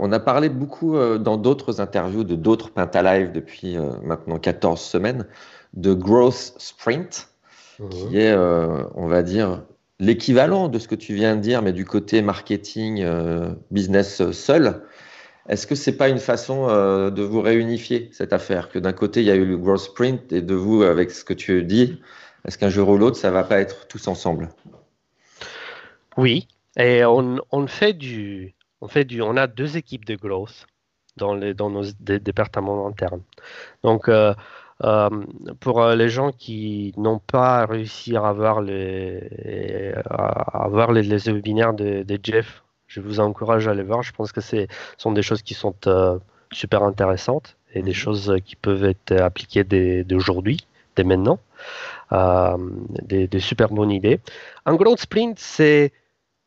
on 0.01 0.13
a 0.13 0.21
parlé 0.21 0.49
beaucoup 0.49 0.97
euh, 0.97 1.19
dans 1.19 1.37
d'autres 1.37 1.81
interviews 1.81 2.25
de 2.25 2.35
d'autres 2.35 2.71
Live 2.77 3.33
depuis 3.33 3.77
euh, 3.77 3.91
maintenant 4.03 4.39
14 4.39 4.81
semaines 4.81 5.27
de 5.75 5.95
Growth 5.95 6.55
Sprint, 6.59 7.29
qui 7.91 8.07
mhm. 8.07 8.17
est, 8.17 8.37
on 8.95 9.07
va 9.07 9.23
dire, 9.23 9.63
l'équivalent 10.01 10.69
de 10.69 10.79
ce 10.79 10.89
que 10.89 10.97
tu 10.97 11.15
viens 11.15 11.37
de 11.37 11.41
dire, 11.41 11.63
mais 11.63 11.73
du 11.73 11.85
côté 11.85 12.23
marketing, 12.23 13.07
business 13.71 14.31
seul. 14.33 14.83
Est-ce 15.49 15.67
que 15.67 15.75
c'est 15.75 15.97
pas 15.97 16.09
une 16.09 16.19
façon 16.19 16.67
de 16.67 17.23
vous 17.23 17.41
réunifier 17.41 18.11
cette 18.13 18.33
affaire? 18.33 18.69
Que 18.69 18.81
d'un 18.81 18.93
côté, 18.93 19.21
il 19.21 19.27
y 19.27 19.31
a 19.31 19.37
eu 19.37 19.47
le 19.47 19.57
Growth 19.57 19.79
Sprint 19.79 20.33
et 20.33 20.43
de 20.43 20.55
vous, 20.55 20.83
avec 20.83 21.13
ce 21.13 21.25
que 21.25 21.33
tu 21.33 21.63
dis, 21.63 22.01
est-ce 22.47 22.59
qu'un 22.59 22.69
jour 22.69 22.89
ou 22.89 22.99
l'autre, 22.99 23.17
ça 23.17 23.31
va 23.31 23.45
pas 23.45 23.61
être 23.61 23.87
tous 23.89 24.09
ensemble 24.09 24.49
Oui, 26.17 26.49
et 26.77 27.05
on, 27.05 27.39
on 27.51 27.67
fait 27.67 27.93
du, 27.93 28.55
on, 28.81 28.89
fait 28.89 29.05
du, 29.05 29.23
on 29.23 29.37
a 29.37 29.47
deux 29.47 29.77
équipes 29.77 30.05
de 30.05 30.17
growth 30.17 30.67
dans, 31.17 31.35
les, 31.35 31.55
dans 31.55 31.71
nos 31.71 31.85
départements 32.01 32.87
internes. 32.87 33.23
Donc, 33.83 34.09
euh, 34.09 34.35
euh, 34.83 35.11
pour 35.61 35.83
euh, 35.83 35.95
les 35.95 36.09
gens 36.09 36.33
qui 36.33 36.95
n'ont 36.97 37.19
pas 37.19 37.67
réussi 37.67 38.17
à 38.17 38.27
avoir 38.27 38.63
les, 38.63 39.93
à 40.09 40.65
avoir 40.65 40.93
les, 40.93 41.03
webinaires 41.03 41.75
de, 41.75 42.19
Jeff, 42.23 42.63
je 42.87 43.01
vous 43.01 43.21
encourage 43.21 43.69
à 43.69 43.73
aller 43.73 43.83
voir. 43.83 44.03
Je 44.03 44.13
pense 44.13 44.33
que 44.33 44.41
ce 44.41 44.67
sont 44.97 45.13
des 45.13 45.23
choses 45.23 45.43
qui 45.43 45.55
sont 45.55 45.75
super 46.53 46.83
intéressantes 46.83 47.57
et 47.75 47.83
des 47.83 47.91
mhm. 47.91 47.95
choses 47.95 48.37
qui 48.45 48.57
peuvent 48.57 48.85
être 48.85 49.13
appliquées 49.13 49.65
dès, 49.65 50.05
aujourd'hui, 50.13 50.67
dès 50.97 51.05
maintenant. 51.05 51.39
Des, 52.11 53.29
des, 53.29 53.41
super 53.41 53.69
bonnes 53.69 53.91
idées. 53.91 54.21
Un 54.67 54.75
growth 54.75 55.01
sprint, 55.01 55.39
c'est 55.39 55.93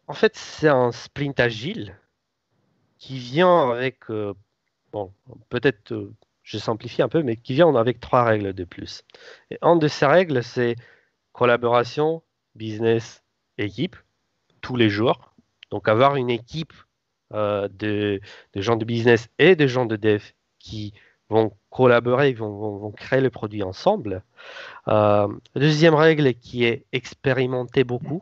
en 0.08 0.14
fait 0.14 0.36
c'est 0.36 0.68
un 0.68 0.92
sprint 0.92 1.40
agile 1.40 1.96
qui 3.04 3.18
vient 3.18 3.72
avec, 3.72 4.10
euh, 4.10 4.34
bon, 4.94 5.12
peut-être 5.50 5.92
euh, 5.92 6.14
je 6.42 6.58
simplifie 6.58 7.02
un 7.02 7.10
peu, 7.10 7.22
mais 7.22 7.36
qui 7.36 7.54
vient 7.54 7.76
avec 7.76 8.00
trois 8.00 8.24
règles 8.24 8.54
de 8.54 8.64
plus. 8.64 9.04
Et 9.52 9.58
une 9.62 9.80
de 9.80 9.90
ces 9.90 10.06
règles, 10.06 10.42
c'est 10.42 10.76
collaboration, 11.34 12.24
business, 12.56 13.22
équipe, 13.58 13.98
tous 14.62 14.78
les 14.78 14.90
jours. 14.90 15.34
Donc 15.70 15.90
avoir 15.90 16.16
une 16.16 16.30
équipe 16.30 16.74
euh, 17.34 17.68
de, 17.74 18.22
gens 18.56 18.78
de 18.78 18.86
business 18.86 19.28
et 19.40 19.56
de 19.56 19.68
gens 19.68 19.86
de 19.86 19.96
dev 19.96 20.24
qui 20.60 20.94
vont 21.34 21.52
collaborer, 21.70 22.34
vont, 22.34 22.78
vont, 22.78 22.92
créer 22.92 23.22
le 23.22 23.30
produit 23.30 23.64
ensemble. 23.64 24.24
la 24.88 25.28
deuxième 25.56 25.96
règle 25.96 26.34
qui 26.36 26.66
est 26.66 26.86
expérimenter 26.92 27.84
beaucoup. 27.84 28.22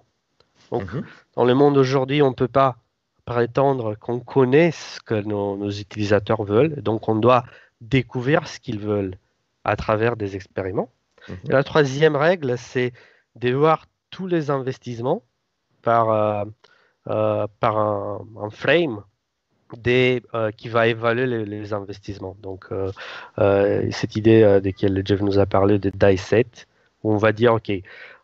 Donc, 0.72 0.92
mhm. 0.94 1.04
dans 1.36 1.46
le 1.46 1.54
monde 1.54 1.78
aujourd'hui, 1.78 2.22
on 2.22 2.30
ne 2.30 2.36
peut 2.36 2.48
pas 2.48 2.78
prétendre 3.26 3.96
qu'on 3.96 4.20
connaît 4.20 4.72
ce 4.72 5.00
que 5.02 5.16
nos, 5.16 5.70
utilisateurs 5.70 6.44
veulent. 6.44 6.82
Donc, 6.82 7.08
on 7.10 7.16
doit 7.16 7.44
découvrir 7.82 8.48
ce 8.48 8.60
qu'ils 8.60 8.80
veulent 8.80 9.16
à 9.64 9.76
travers 9.76 10.16
des 10.16 10.36
expériments. 10.36 10.90
Mhm. 11.28 11.38
la 11.50 11.64
troisième 11.64 12.16
règle, 12.16 12.58
c'est 12.58 12.94
de 13.36 13.54
voir 13.54 13.86
tous 14.10 14.28
les 14.28 14.50
investissements 14.50 15.24
par, 15.84 16.10
euh, 16.10 16.46
euh, 17.08 17.48
par 17.60 17.78
un, 17.78 18.50
frame 18.50 19.04
euh, 19.88 20.52
qui 20.52 20.70
va 20.70 20.88
évaluer 20.88 21.46
les, 21.46 21.74
investissements. 21.74 22.36
Donc, 22.42 22.68
cette 23.38 24.16
idée 24.16 24.42
de 24.42 24.66
laquelle 24.66 25.02
Jeff 25.06 25.22
nous 25.22 25.40
a 25.40 25.46
parlé 25.46 25.80
de 25.80 25.90
die 25.90 26.18
set, 26.18 26.68
où 27.04 27.14
on 27.14 27.18
va 27.18 27.32
dire, 27.32 27.54
OK, 27.54 27.72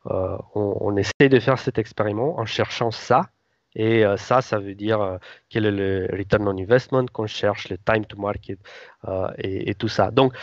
on, 0.06 0.98
essaie 0.98 1.30
de 1.30 1.40
faire 1.40 1.60
cet 1.60 1.78
expériment 1.78 2.40
en 2.40 2.46
cherchant 2.46 2.92
ça, 2.92 3.30
et 3.78 4.04
euh, 4.04 4.18
ça, 4.18 4.42
ça 4.42 4.58
veut 4.58 4.74
dire 4.74 5.00
euh, 5.02 5.18
quel 5.50 5.66
est 5.66 5.72
le 5.72 6.10
return 6.12 6.48
on 6.48 6.58
investment 6.58 7.06
qu'on 7.06 7.28
cherche, 7.28 7.70
le 7.70 7.78
time 7.78 8.06
to 8.06 8.18
market 8.18 8.60
euh, 9.08 9.30
et, 9.38 9.76
tout 9.76 9.88
ça. 9.88 10.10
Donc, 10.10 10.34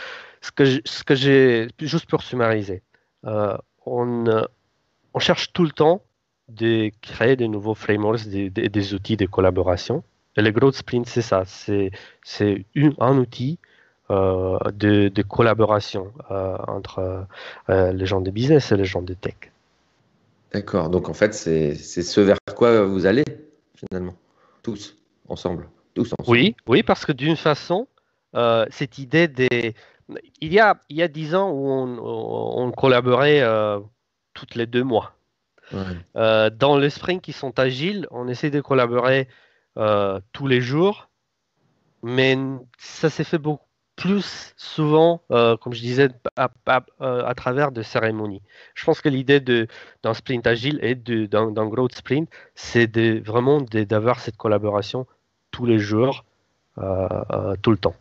ce 0.41 0.51
que 1.03 1.15
j'ai, 1.15 1.67
juste 1.79 2.09
pour 2.09 2.23
summariser, 2.23 2.81
on, 3.23 4.25
on, 5.13 5.19
cherche 5.19 5.51
tout 5.51 5.63
le 5.63 5.71
temps 5.71 6.01
de 6.47 6.91
créer 7.01 7.35
de 7.35 7.45
nouveaux 7.45 7.73
frameworks, 7.73 8.27
des, 8.27 8.93
outils 8.93 9.17
de 9.17 9.25
collaboration. 9.25 10.03
Et 10.37 10.41
le 10.41 10.51
Growth 10.51 10.75
Sprint, 10.75 11.07
c'est 11.07 11.21
ça, 11.21 11.43
c'est 11.45 11.91
un 12.99 13.17
outil 13.17 13.59
de, 14.09 15.07
de, 15.07 15.21
collaboration 15.23 16.11
entre 16.29 17.25
les 17.69 18.05
gens 18.05 18.21
de 18.21 18.31
business 18.31 18.71
et 18.71 18.77
les 18.77 18.85
gens 18.85 19.01
de 19.01 19.13
tech. 19.13 19.35
D'accord. 20.53 20.89
Donc 20.89 21.09
en 21.09 21.13
fait, 21.13 21.33
c'est 21.33 21.75
ce 21.75 22.21
vers 22.21 22.37
quoi 22.55 22.85
vous 22.85 23.05
allez 23.05 23.25
finalement, 23.75 24.15
tous 24.63 24.95
ensemble, 25.27 25.67
tous 25.93 26.13
ensemble. 26.13 26.29
Oui, 26.29 26.55
oui, 26.67 26.83
parce 26.83 27.05
que 27.05 27.11
d'une 27.11 27.35
façon, 27.35 27.87
euh, 28.35 28.65
cette 28.69 28.97
idée 28.97 29.27
des, 29.27 29.75
il 30.41 30.53
y 30.53 30.59
a 30.59 30.77
il 30.89 30.97
y 30.97 31.01
a 31.01 31.07
dix 31.07 31.35
ans 31.35 31.51
où 31.51 31.69
on, 31.69 32.71
collaborait 32.71 33.41
euh, 33.41 33.79
toutes 34.33 34.55
les 34.55 34.65
deux 34.65 34.83
mois. 34.83 35.13
Euh, 36.15 36.49
dans 36.51 36.77
les 36.77 36.91
sprints 36.91 37.21
qui 37.21 37.33
sont 37.33 37.57
agiles, 37.59 38.07
on 38.11 38.27
essaie 38.27 38.51
de 38.51 38.61
collaborer 38.61 39.27
tous 39.75 40.47
les 40.47 40.61
jours, 40.61 41.09
mais 42.03 42.37
ça 42.77 43.09
s'est 43.09 43.23
fait 43.23 43.37
beaucoup 43.37 43.65
plus 43.95 44.53
souvent, 44.57 45.21
euh, 45.31 45.55
comme 45.57 45.73
je 45.73 45.81
disais, 45.81 46.09
à, 46.35 46.49
euh, 47.01 47.33
travers 47.33 47.71
de 47.71 47.81
cérémonies. 47.81 48.41
Je 48.73 48.83
pense 48.83 49.01
que 49.01 49.09
l'idée 49.09 49.39
d'un 49.39 50.13
sprint 50.13 50.45
agile 50.47 50.79
et 50.81 50.95
d'un 50.95 51.67
growth 51.67 51.95
sprint, 51.95 52.29
c'est 52.55 53.19
vraiment 53.19 53.61
d'avoir 53.61 54.19
cette 54.19 54.37
collaboration 54.37 55.07
tous 55.51 55.65
les 55.65 55.79
jours, 55.79 56.25
euh, 56.77 57.55
tout 57.61 57.71
le 57.71 57.77
temps. 57.77 57.95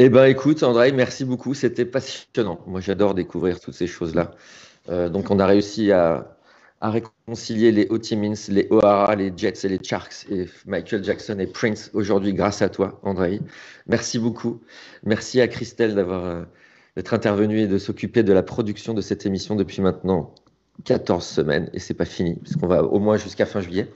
Eh 0.00 0.08
bien, 0.08 0.26
écoute, 0.26 0.62
André, 0.62 0.92
merci 0.92 1.24
beaucoup. 1.24 1.54
C'était 1.54 1.84
passionnant. 1.84 2.60
Moi, 2.66 2.80
j'adore 2.80 3.14
découvrir 3.14 3.60
toutes 3.60 3.74
ces 3.74 3.86
choses-là. 3.86 4.32
donc, 5.08 5.30
on 5.30 5.38
a 5.38 5.46
réussi 5.46 5.92
à, 5.92 6.37
à 6.80 6.90
réconcilier 6.90 7.72
les 7.72 7.86
Hotimins, 7.90 8.34
les 8.48 8.66
O'Hara, 8.70 9.14
les 9.16 9.32
Jets 9.36 9.64
et 9.64 9.68
les 9.68 9.80
Sharks 9.82 10.26
et 10.30 10.46
Michael 10.66 11.02
Jackson 11.02 11.38
et 11.38 11.46
Prince 11.46 11.90
aujourd'hui 11.92 12.32
grâce 12.32 12.62
à 12.62 12.68
toi, 12.68 13.00
André. 13.02 13.40
Merci 13.86 14.18
beaucoup. 14.18 14.60
Merci 15.02 15.40
à 15.40 15.48
Christelle 15.48 15.94
d'avoir 15.94 16.24
euh, 16.24 16.44
d'être 16.96 17.14
intervenue 17.14 17.60
et 17.60 17.66
de 17.66 17.78
s'occuper 17.78 18.22
de 18.22 18.32
la 18.32 18.42
production 18.42 18.94
de 18.94 19.00
cette 19.00 19.26
émission 19.26 19.56
depuis 19.56 19.82
maintenant 19.82 20.34
14 20.84 21.26
semaines 21.26 21.68
et 21.72 21.80
c'est 21.80 21.94
pas 21.94 22.04
fini 22.04 22.36
puisqu'on 22.36 22.68
va 22.68 22.84
au 22.84 23.00
moins 23.00 23.16
jusqu'à 23.16 23.46
fin 23.46 23.60
juillet. 23.60 23.90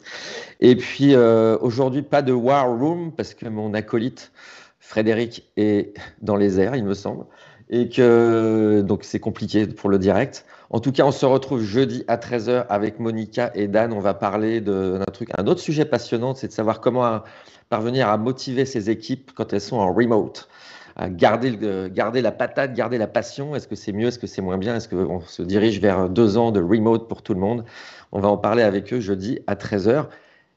Et 0.60 0.74
puis 0.74 1.14
euh, 1.14 1.56
aujourd'hui 1.60 2.02
pas 2.02 2.22
de 2.22 2.32
War 2.32 2.68
Room 2.68 3.12
parce 3.12 3.34
que 3.34 3.48
mon 3.48 3.74
acolyte 3.74 4.32
Frédéric 4.80 5.48
est 5.56 5.96
dans 6.20 6.36
les 6.36 6.58
airs, 6.58 6.74
il 6.74 6.84
me 6.84 6.92
semble, 6.92 7.24
et 7.70 7.88
que 7.88 8.82
donc 8.82 9.04
c'est 9.04 9.20
compliqué 9.20 9.66
pour 9.66 9.88
le 9.88 9.98
direct. 9.98 10.44
En 10.72 10.80
tout 10.80 10.90
cas, 10.90 11.04
on 11.04 11.12
se 11.12 11.26
retrouve 11.26 11.62
jeudi 11.62 12.02
à 12.08 12.16
13h 12.16 12.66
avec 12.68 12.98
Monica 12.98 13.50
et 13.54 13.68
Dan. 13.68 13.92
On 13.92 14.00
va 14.00 14.14
parler 14.14 14.62
d'un 14.62 15.04
truc, 15.12 15.28
un 15.36 15.46
autre 15.46 15.60
sujet 15.60 15.84
passionnant, 15.84 16.34
c'est 16.34 16.48
de 16.48 16.52
savoir 16.52 16.80
comment 16.80 17.20
parvenir 17.68 18.08
à 18.08 18.16
motiver 18.16 18.64
ces 18.64 18.88
équipes 18.88 19.32
quand 19.34 19.52
elles 19.52 19.60
sont 19.60 19.76
en 19.76 19.92
remote. 19.92 20.48
À 20.96 21.08
garder, 21.08 21.58
garder 21.90 22.20
la 22.20 22.32
patate, 22.32 22.74
garder 22.74 22.98
la 22.98 23.06
passion. 23.06 23.54
Est-ce 23.54 23.68
que 23.68 23.76
c'est 23.76 23.92
mieux? 23.92 24.08
Est-ce 24.08 24.18
que 24.18 24.26
c'est 24.26 24.42
moins 24.42 24.58
bien? 24.58 24.76
Est-ce 24.76 24.88
qu'on 24.88 25.20
se 25.20 25.42
dirige 25.42 25.80
vers 25.80 26.08
deux 26.08 26.36
ans 26.36 26.52
de 26.52 26.60
remote 26.60 27.08
pour 27.08 27.22
tout 27.22 27.34
le 27.34 27.40
monde? 27.40 27.64
On 28.10 28.20
va 28.20 28.28
en 28.28 28.38
parler 28.38 28.62
avec 28.62 28.92
eux 28.92 29.00
jeudi 29.00 29.40
à 29.46 29.54
13h. 29.54 30.06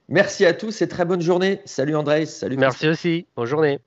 Merci 0.07 0.45
à 0.45 0.53
tous 0.53 0.81
et 0.81 0.87
très 0.87 1.03
bonne 1.03 1.21
journée. 1.21 1.61
Salut 1.65 1.95
André. 1.95 2.25
Salut. 2.25 2.57
Merci 2.57 2.87
aussi. 2.87 3.27
Bonne 3.35 3.47
journée. 3.47 3.79